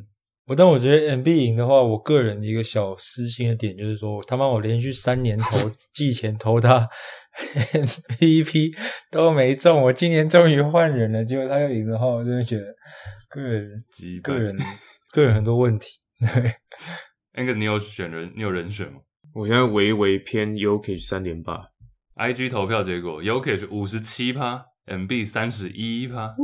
[0.46, 6.88] 我但我觉得 Embiid 赢的话，我个人一个小私心的点就是说，他妈我连续三年投季前投他
[8.18, 8.74] MVP
[9.10, 12.64] 都没中，我今年终于换人了，结果他又赢的话，我真的觉得
[13.28, 13.84] 个人
[14.22, 14.56] 个人
[15.12, 15.88] 个人很多问题。
[16.18, 16.54] 对
[17.34, 18.32] ，Angus，你有选人？
[18.34, 19.00] 你有人选吗？
[19.34, 21.60] 我现在微微偏 Jokic 三点八
[22.18, 26.34] ，IG 投票结果 Jokic 五十七趴，Embiid 三十一趴。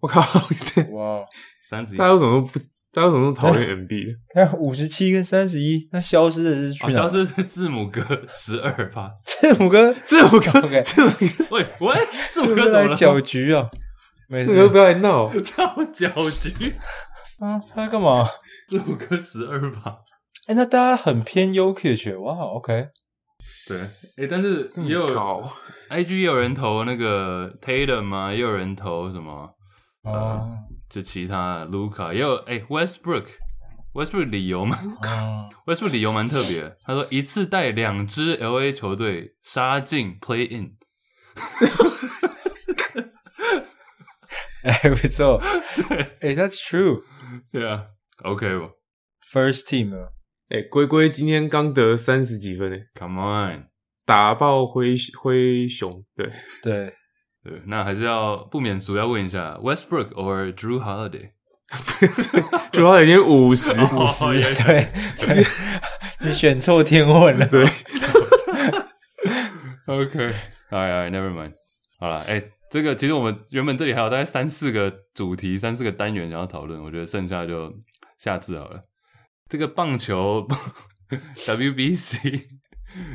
[0.00, 0.20] 我靠！
[0.96, 1.24] 哇，
[1.68, 2.58] 三十一，大家为什么都不？
[2.90, 4.16] 大家为什么都讨厌 Embiid？
[4.32, 6.90] 看五十七跟三十一，那消失的是去哪？
[6.90, 8.00] 消失是字母哥
[8.32, 12.96] 十二趴，字母哥，字母哥， OK，字母哥，喂喂，字母哥怎么了？
[12.96, 13.68] 搅局啊！
[14.28, 16.72] 没事，不要来闹，叫搅局
[17.40, 17.60] 啊！
[17.68, 18.26] 他在干嘛？
[18.68, 19.90] 字母哥十二趴。
[20.46, 22.88] 哎，那大家很偏 Jokic，哇，OK，
[23.68, 23.80] 对，
[24.16, 25.52] 哎，但是也有搞
[25.90, 29.54] IG 也有人投那个 Tatum 嘛，也有人投什么
[30.02, 30.48] 啊？
[30.88, 34.78] 就其他 Luca 也有哎，Westbrook，Westbrook 理由吗
[35.66, 36.76] ，Westbrook 理由蛮特别。
[36.82, 40.76] 他说一次带两支 LA 球队杀进 Play In，
[44.62, 45.40] 哎，不错，
[45.76, 47.02] 对，哎，That's true，
[47.52, 47.84] 对啊
[48.24, 48.70] ，OK 吧
[49.30, 50.08] ，First Team 啊。
[50.50, 53.66] 哎，龟龟今天刚得三十几分诶，Come on，
[54.06, 56.30] 打爆灰灰熊，对。
[56.62, 56.94] 对。
[57.44, 61.30] 对，那还是要不免俗要问一下，Westbrook or Drew Holiday
[63.02, 64.24] 已经五十五十，
[64.64, 64.86] 对
[65.24, 65.46] 对，
[66.20, 67.64] 你选错天问了，对。
[69.86, 70.30] OK，
[70.70, 71.52] 哎哎，Never mind，
[72.00, 77.72] 好了，哎，这个其实我们原本这里还有大概三四个主题，三四个单元想要讨论，我觉得剩下就
[78.18, 78.82] 下次好了。
[79.48, 80.46] 这个棒球
[81.46, 82.44] WBC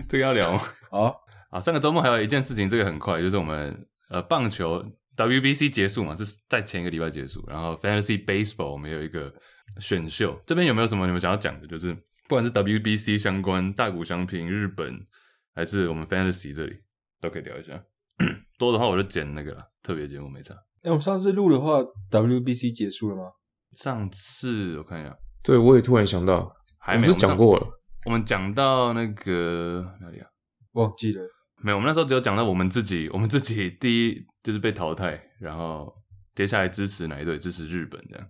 [0.09, 0.61] 这个要聊吗？
[0.89, 4.83] 好啊，上个周末还有一件事情，这个很快，就是我们呃棒球
[5.15, 9.31] WBC 结束嘛，这是在前一个礼拜结束，然后 Fantasy Baseball 我们有一个
[9.79, 11.67] 选秀，这边有没有什么你们想要讲的？
[11.67, 11.93] 就是
[12.27, 15.05] 不管是 WBC 相关、大谷翔平、日本，
[15.53, 16.77] 还是我们 Fantasy 这里
[17.21, 17.83] 都可以聊一下。
[18.57, 20.55] 多的话我就剪那个了，特别节目没差。
[20.81, 23.31] 哎，我们上次录的话，WBC 结束了吗？
[23.73, 25.15] 上次我看一下。
[25.43, 27.67] 对，我也突然想到，还没有讲过了。
[28.05, 30.27] 我们讲到那个哪里啊？
[30.73, 31.21] 忘记了。
[31.61, 35.93] 没有，我们那时候只有讲到我们自己，我们自己第一就是被淘汰，然后
[36.35, 37.37] 接下来支持哪一队？
[37.37, 38.27] 支持日本这样。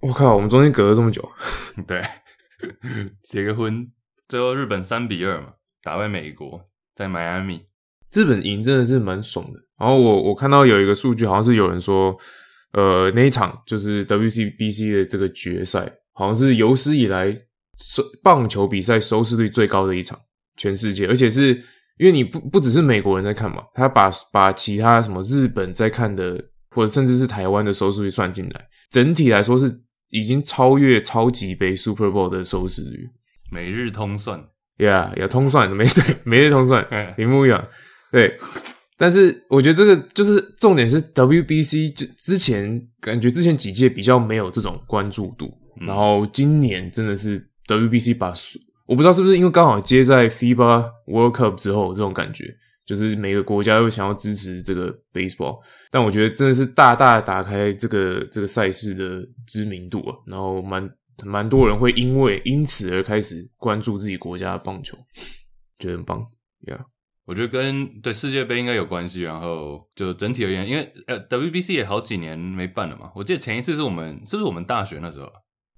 [0.00, 1.26] 我靠，我们中间隔了这么久。
[1.86, 2.02] 对，
[3.22, 3.90] 结个婚，
[4.28, 7.66] 最后日本三比二嘛，打败美国，在迈阿密。
[8.12, 9.60] 日本赢真的是蛮爽的。
[9.78, 12.16] 然后我我看到有一个数据，好像是有人说，
[12.72, 15.90] 呃，那一场就是 WCBC 的这个决赛。
[16.12, 17.36] 好像是有史以来
[17.78, 20.18] 收棒球比赛收视率最高的一场，
[20.56, 21.54] 全世界，而且是
[21.98, 33.08] 因为你不不只是美国人在看嘛，他把把其他什么日本在看的，或者甚至是台湾的收视率算进来，整体来说是已经超越超级杯 Super Bowl 的收视率。
[33.50, 34.42] 每日通算
[34.78, 36.86] ，Yeah，要通算，没 对，每日通算，
[37.18, 37.66] 一模一样，
[38.10, 38.38] 对。
[38.98, 45.50] 但是我觉得这个就是重点是 WBC 就之前感觉之前几届比较没有这种关注度。
[45.80, 48.32] 然后今年真的是 WBC 把，
[48.86, 52.54] 我不知道是不是因为刚好接在 FIBA World Cup 之后这种感觉，
[52.84, 60.90] 就是每个国家又想要支持这个 baseball，但我觉得真的是大大打开这个这个赛事的知名度啊，然后蛮
[61.24, 64.98] 蛮多人会因为因此而开始关注自己国家的棒球，
[65.78, 66.26] 觉得很棒
[66.66, 66.80] ，Yeah，
[67.24, 75.30] 我觉得跟对世界杯应该有关系，然后就整体而言，因为呃 WBC 也好几年没办了嘛，我记得前一次是我们是不是我们大学那时候？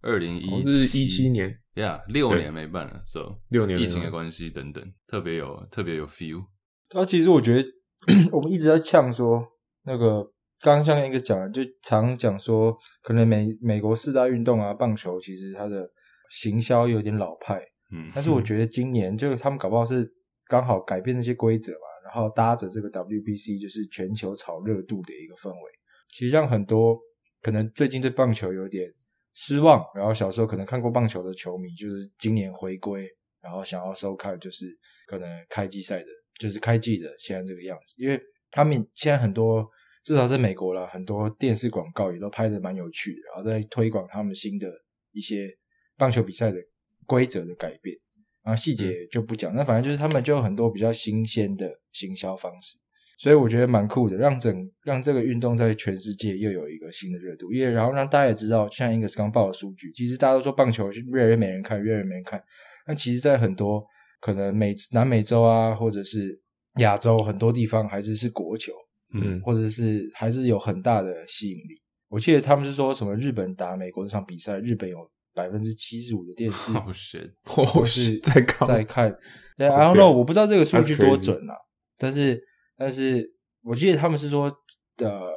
[0.04, 6.44] 二零一是一七年，Yeah，六年没办了，So 六年疫情的关系等等，特别有特别有 feel。
[6.90, 7.68] 啊，其实我觉得
[8.30, 9.42] 我们一直在呛说，
[9.86, 10.22] 那个
[10.60, 15.90] 刚刚像一个讲，就常讲说，可能美美国四大运动啊，棒球其实它的
[16.28, 17.58] 行销有点老派，
[17.90, 20.06] 嗯，但是我觉得今年就他们搞不好是
[20.48, 25.70] 刚好改变那些规则嘛，然后搭着这个 WBC 就是全球炒热度的一个氛围，
[26.12, 27.00] 其实让很多
[27.40, 28.92] 可能最近对棒球有点。
[29.34, 33.08] 失望，然后小时候可能看过棒球的球迷，就是今年回归，
[33.40, 34.66] 然后想要收看，就是
[35.06, 36.06] 可能开季赛的，
[36.38, 38.20] 就是开季的现在这个样子，因为
[38.50, 39.68] 他们现在很多，
[40.04, 44.72] 至少在美国啦，很多电视广告也都拍的蛮有趣的，然后在推广他们新的
[45.12, 45.48] 一些
[45.96, 46.58] 棒球比赛的
[47.04, 47.96] 规则的改变，
[48.42, 52.78] 然后细节就不讲，那反正就是他们就有很多比较新鲜的行销方式。
[53.24, 62.38] 所以我觉得蛮酷的，让整让这个运动在全世界又有一个新的热度，也然后让大家也知道，像 Angus 刚报的数据，其实大家都说棒球越来越没人看，越来越没人看。
[62.86, 63.82] 那其实，在很多
[64.20, 66.38] 可能美南美洲啊，或者是
[66.80, 68.74] 亚洲很多地方，还是是国球。
[69.14, 71.80] 嗯，或者是还是有很大的吸引力。
[72.10, 74.98] 我记得他们是说什么日本打美国这场比赛，日本有
[75.34, 78.68] 百分之七十五的电视都是在看。
[78.68, 79.08] 在看
[79.56, 81.54] ，I don't know，我不知道这个数据多准啊。
[81.96, 82.38] 但是，
[82.76, 84.50] 但是我记得他们是说
[84.96, 85.32] 的，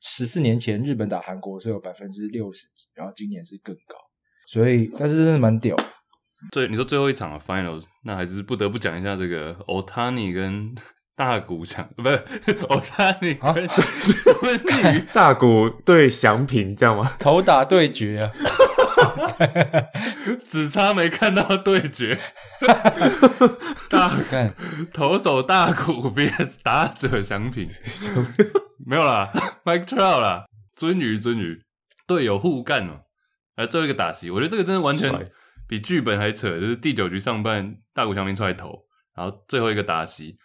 [0.00, 3.96] 十四年前日本打韩国是有百分之六十几，然后今年是更高。
[4.46, 5.76] 所以，但是真的蛮屌。
[6.52, 10.74] 最你说最后一场啊，Finals，那还是不得不讲一下这个 Otani 跟。
[11.18, 12.22] 大谷翔不是
[12.68, 13.36] 欧塔尼
[15.12, 17.10] 大谷对祥平这样吗？
[17.18, 18.30] 头打对决啊，
[20.46, 22.18] 只差没看到对决。
[23.90, 24.54] 大干
[24.92, 27.68] 投手大谷 VS 打者祥平，
[28.86, 29.30] 没有啦
[29.64, 31.62] ，Mike Trout 啦，尊鱼尊鱼
[32.06, 33.00] 队友互干哦？
[33.56, 35.12] 来最后一个打席，我觉得这个真的完全
[35.66, 38.84] 比剧本还扯，就是第九局上半大谷翔平出来投，
[39.14, 40.36] 然后最后一个打席。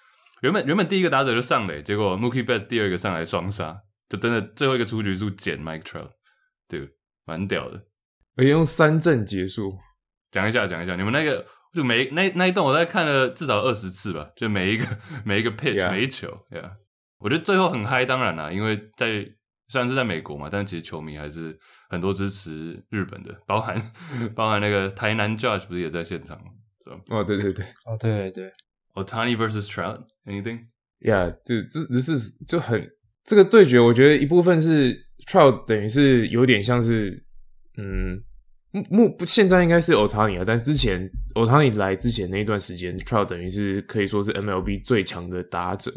[0.41, 3.77] 原本原本第一个打者就上垒，结果 Mookie Betts 第二个上来双杀，
[4.09, 6.09] 就真的最后一个出局数捡 Mike Trout，
[6.67, 6.89] 对，
[7.25, 7.81] 蛮屌的。
[8.35, 9.77] 而且用三振结束，
[10.31, 14.85] 讲一下讲一下，你们那个就每那那一段我大概看了至少二十次吧，就每一个
[15.25, 15.91] 每一个 pitch Yeah.
[15.91, 16.71] 每一球，Yeah，
[17.19, 19.25] 我觉得最后很嗨，当然啦，因为在
[19.67, 21.57] 虽然是在美国嘛，但其实球迷还是
[21.89, 23.79] 很多支持日本的，包含
[24.35, 26.45] 包含那个台南 Judge 不是也在现场吗？
[27.09, 28.51] 哦，对对对，哦对对对。
[28.93, 32.87] Otani versus Trout，anything？Yeah，这这这是就很
[33.23, 37.25] 这个对决，我觉得一部分是 Trout 等于是有点像是，
[37.77, 38.21] 嗯，
[38.89, 45.91] 目不现在应该是 Otani 啊，但之前 Otani 来之前那一段时间，Trout 等于是可以说是 MLB 最强的打者，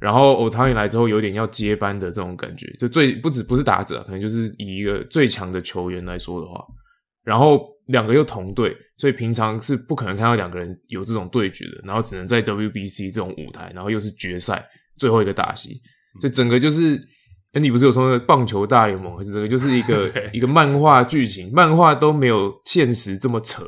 [0.00, 6.64] 然后 Otani 来之后有点要接班的这种感觉，就最不止不是打者，可能就是以一个最强的球员来说的话，
[7.24, 7.68] 然后。
[7.86, 14.64] 两个又同队，所以平常是不可能看到两个人有这种对决的，然后只能在 WBC 这种舞台，然后又是决赛
[14.96, 15.82] 最后一个打席，
[16.22, 16.96] 就整个就是，
[17.52, 23.62] 哎，你不是有说那个棒球大联盟，还是这个就是一个 一个漫画剧情，漫画都没有现实这么扯，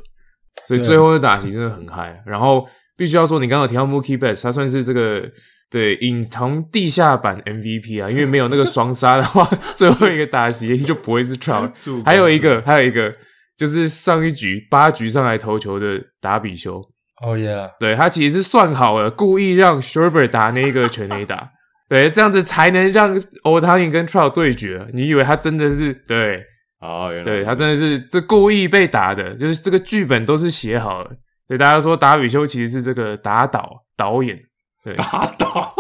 [0.66, 2.22] 所以最后的打席真的很嗨。
[2.26, 2.66] 然后
[2.96, 5.22] 必须要说，你刚刚提到 Mookie Betts，他算是这个
[5.70, 11.72] 对隐藏地下版 MVP 啊，因为没有那个双杀的话， 最后一个打席就不会是 Trout。
[12.04, 13.12] 还有一个，还有一个。
[13.54, 16.82] 就是上一局八局上来投球的达比修，
[17.22, 17.70] 哦耶！
[17.78, 21.48] 对，他其实是算好了，故意让 Schwarber 打那个全垒打，
[21.92, 23.14] 对，这样子才能让
[23.44, 24.88] Ohtani 跟 Trout 对决。
[24.94, 26.42] 你以为他真的是对？
[26.80, 31.10] 哦，原来对他真的是这故意被打的，就是这个剧本都是写好了。
[31.46, 34.40] 所以大家说打比修其实是这个打倒导演，
[34.82, 35.74] 对，打倒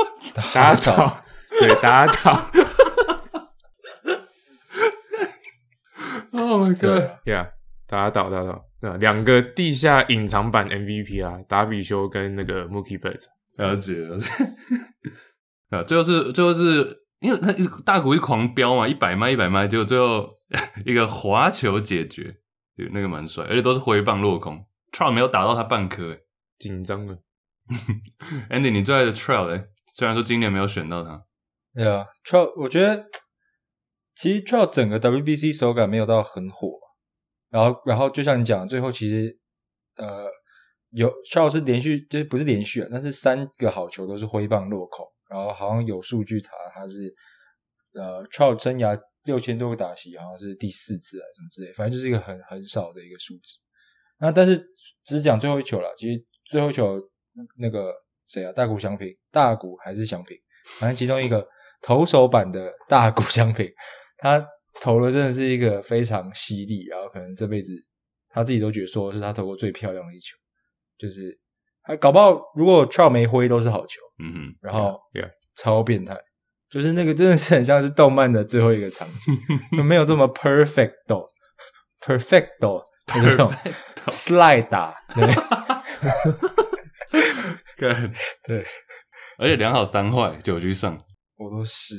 [0.52, 1.24] 打倒，
[1.58, 2.38] 对，打倒。
[6.32, 7.48] Oh my god！Yeah。
[7.86, 13.24] 打倒打倒，对，两个地下隐藏版 MVP 啊，打比修跟那个 Mookie Betts，
[13.56, 14.28] 了解了解。
[15.76, 17.52] 啊，最后是最后是因为他
[17.84, 20.28] 大谷一狂飙嘛，一百迈一百迈，结果最后
[20.86, 22.34] 一个滑球解决，
[22.76, 26.16] 对，那个蛮帅，而且都是挥棒落空，Trout 没有打到他半颗，
[26.58, 27.18] 紧张了。
[28.50, 29.64] Andy，你最爱的 Trout 哎，
[29.94, 31.24] 虽然说今年没有选到他，
[31.72, 33.04] 对啊，Trout，我觉得
[34.14, 36.78] 其实 Trout 整个 WBC 手感没有到很火。
[37.50, 39.38] 然后，然后就像你讲，最后其实，
[39.96, 40.24] 呃，
[40.92, 47.12] 有 Trout 是连续，就是不是连续啊，但是三个好球都是挥棒落空，然后好像有数据查他是，
[47.94, 53.58] 呃，Trout 生涯六千多个打席，好像是第四次啊，什么之类，反正就是一个很很少的一个数字。
[54.18, 54.62] 那但是
[55.04, 57.00] 只讲最后一球了，其实最后一球
[57.56, 57.92] 那个
[58.26, 60.36] 谁啊，大谷翔平，大谷还是翔平，
[60.78, 61.46] 反正其中一个
[61.80, 63.68] 投手版的大谷翔平，
[64.18, 64.46] 他。
[64.80, 67.74] 投了真的是一个非常犀利，然后可能这辈子
[68.30, 70.34] 他自己都觉得说是他投过最漂亮的一球，
[70.96, 71.38] 就是
[71.82, 74.98] 还搞不好如果 Trout 没挥都是好球，嗯哼，然后
[75.56, 76.16] 超变态，
[76.70, 79.36] 就是那个真的是很像是动漫的最后一个场景，
[79.76, 83.52] 就没有这么 perfecto，perfecto 这 种
[84.06, 84.94] slide 打，
[87.76, 87.76] 对，
[88.46, 88.64] 对，
[89.38, 90.98] 而且两好三坏，九局上
[91.36, 91.94] 我都湿。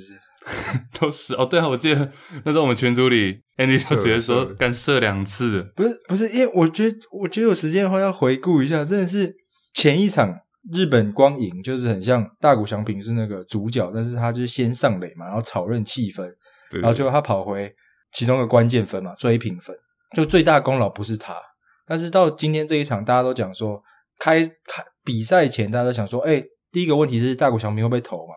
[0.99, 2.11] 都是哦，对啊，我记得
[2.43, 9.33] 那时候我们群组里，Andy 就直接说干射两次，不是不是，因为我觉得我觉得有时间的话要回顾一下，真的是
[9.73, 10.39] 前一场
[10.71, 16.23] 日本光赢，就是很像大谷翔平是那个主角，但是他就是先上垒嘛，然后炒热气氛，
[16.71, 17.73] 对对然后最后他跑回
[18.11, 19.75] 其中的关键分嘛，追平分，
[20.15, 21.41] 就最大功劳不是他，
[21.85, 23.81] 但是到今天这一场，大家都讲说
[24.19, 28.33] 开开比赛前，大家都想说，哎，第一个问题是大谷翔平会不会投嘛？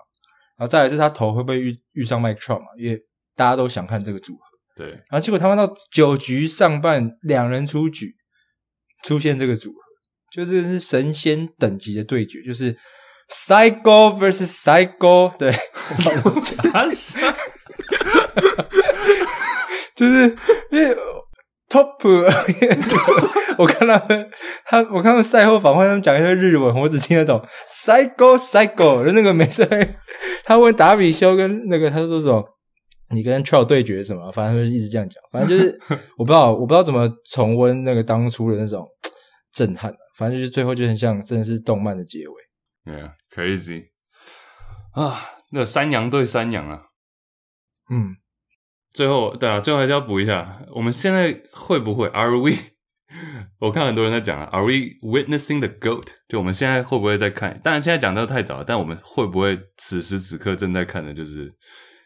[0.57, 2.66] 然后再来是他投会不会遇遇上 Mike Trout 嘛？
[2.78, 2.99] 因为
[3.34, 4.41] 大家都想看这个组合。
[4.74, 4.89] 对。
[4.89, 8.16] 然后结果他们到九局上半两人出局，
[9.05, 9.78] 出现这个组合，
[10.37, 12.76] 就是是神仙等级的对决，就是
[13.30, 15.32] Psycho vs Psycho。
[15.39, 15.51] 对？
[19.97, 20.37] 就是
[20.70, 20.95] 因为
[21.70, 21.97] Top，
[23.57, 24.30] 我看他们，
[24.66, 29.66] 他我看他们赛后访问，他们讲一些日文，我只听得懂 Psycho Psycho 的那个没事。
[30.45, 32.45] 他问达比修跟那个他说什么？
[33.11, 34.30] 你跟 Trout 对决什么？
[34.32, 35.22] 反正就是一直这样讲。
[35.32, 35.76] 反正就是
[36.18, 38.87] 我不知道，我不知道怎么重温那个当初的那种
[39.53, 39.93] 震撼。
[40.16, 42.34] 反正就是最后就很像，真的是动漫的结尾。
[42.84, 43.88] Yeah，crazy
[44.92, 45.20] 啊！
[45.52, 46.82] 那山羊对山羊啊，
[47.90, 48.16] 嗯，
[48.92, 52.52] 最后对啊，最后还是要补一下，我们现在会不会？Are we？
[53.60, 56.06] 我看很多人在讲啊，Are we witnessing the goat？
[56.28, 57.60] 就我们现在会不会在看？
[57.62, 61.54] 当然现在讲的太早了，但我们会不会此时此刻正在看的，就是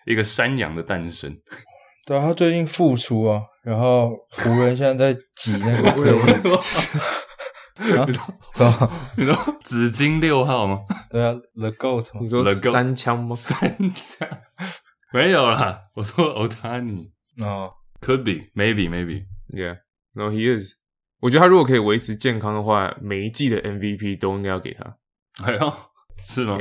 [0.07, 1.35] 一个山羊的诞生？
[2.07, 6.61] 对啊，他最近复出啊，然后湖人现在在挤那个。
[7.97, 8.07] 啊？
[8.53, 8.93] 什么？
[9.17, 10.81] 你说 紫金六号吗？
[11.11, 12.09] 对啊，The Goat。
[12.21, 13.35] 你说三枪吗？
[13.37, 14.29] 三枪
[15.13, 17.11] 没有啦，我说 Otani。
[17.39, 20.75] 哦，Could be，maybe，maybe，Yeah，No he is。
[21.21, 24.97] 我觉得他如果可以维持健康的话，每一季的 MVP 都应该要给他。
[25.45, 25.73] 哎呦，
[26.19, 26.59] 是吗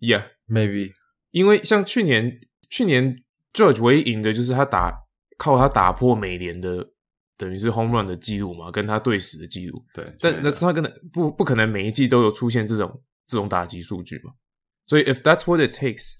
[0.00, 0.92] ？Yeah，Maybe。
[1.30, 2.40] 因为像去年，
[2.70, 4.92] 去年 George 唯一赢的就是他打
[5.38, 6.90] 靠他打破美联的。
[7.36, 9.84] 等于是 home run 的记录嘛，跟他对时的记录。
[9.92, 14.32] 对，但那他可能不不可能每一季都有出现这种这种打击数据嘛。
[14.86, 16.12] 所以 if that's what it takes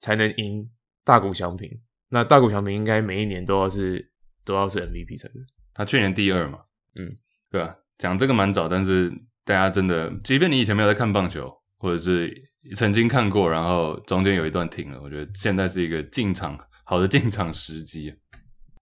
[0.00, 0.70] 才能赢
[1.04, 1.68] 大谷翔平，
[2.08, 4.10] 那大谷翔平应该每一年都要是
[4.44, 5.42] 都要是 MVP 才对。
[5.74, 6.58] 他去年第二嘛，
[7.00, 7.10] 嗯，
[7.50, 7.76] 对吧？
[7.98, 9.12] 讲这个蛮早，但是
[9.44, 12.32] 大家真的，即便你以前没有在看棒球，或者是
[12.76, 18.14] 曾经看过，然后中间有一段停了，我觉得现在是一个进场好的进场时机。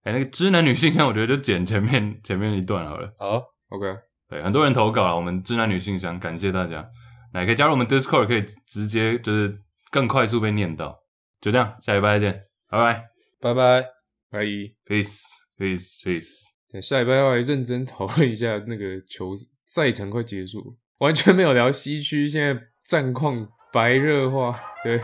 [0.02, 3.12] 哎、欸，那个知男女信箱，我觉得就剪前面前面一段好了。
[3.18, 3.86] 好，OK。
[4.28, 6.88] 对，很多人投稿了，我们知男女信箱，感谢大家。
[7.32, 10.98] 那也可以加入我们 Discord，可以直接就是更快速被念到。
[11.40, 13.04] 就这样，下礼拜再见，拜拜，
[13.40, 13.82] 拜拜，
[14.30, 14.44] 拜
[14.86, 16.50] ，peace，peace，peace。
[16.80, 19.34] 下礼拜要来认真讨论一下那个球
[19.66, 25.00] 赛程快结束，完全没有聊西区，现在战况白热化，对。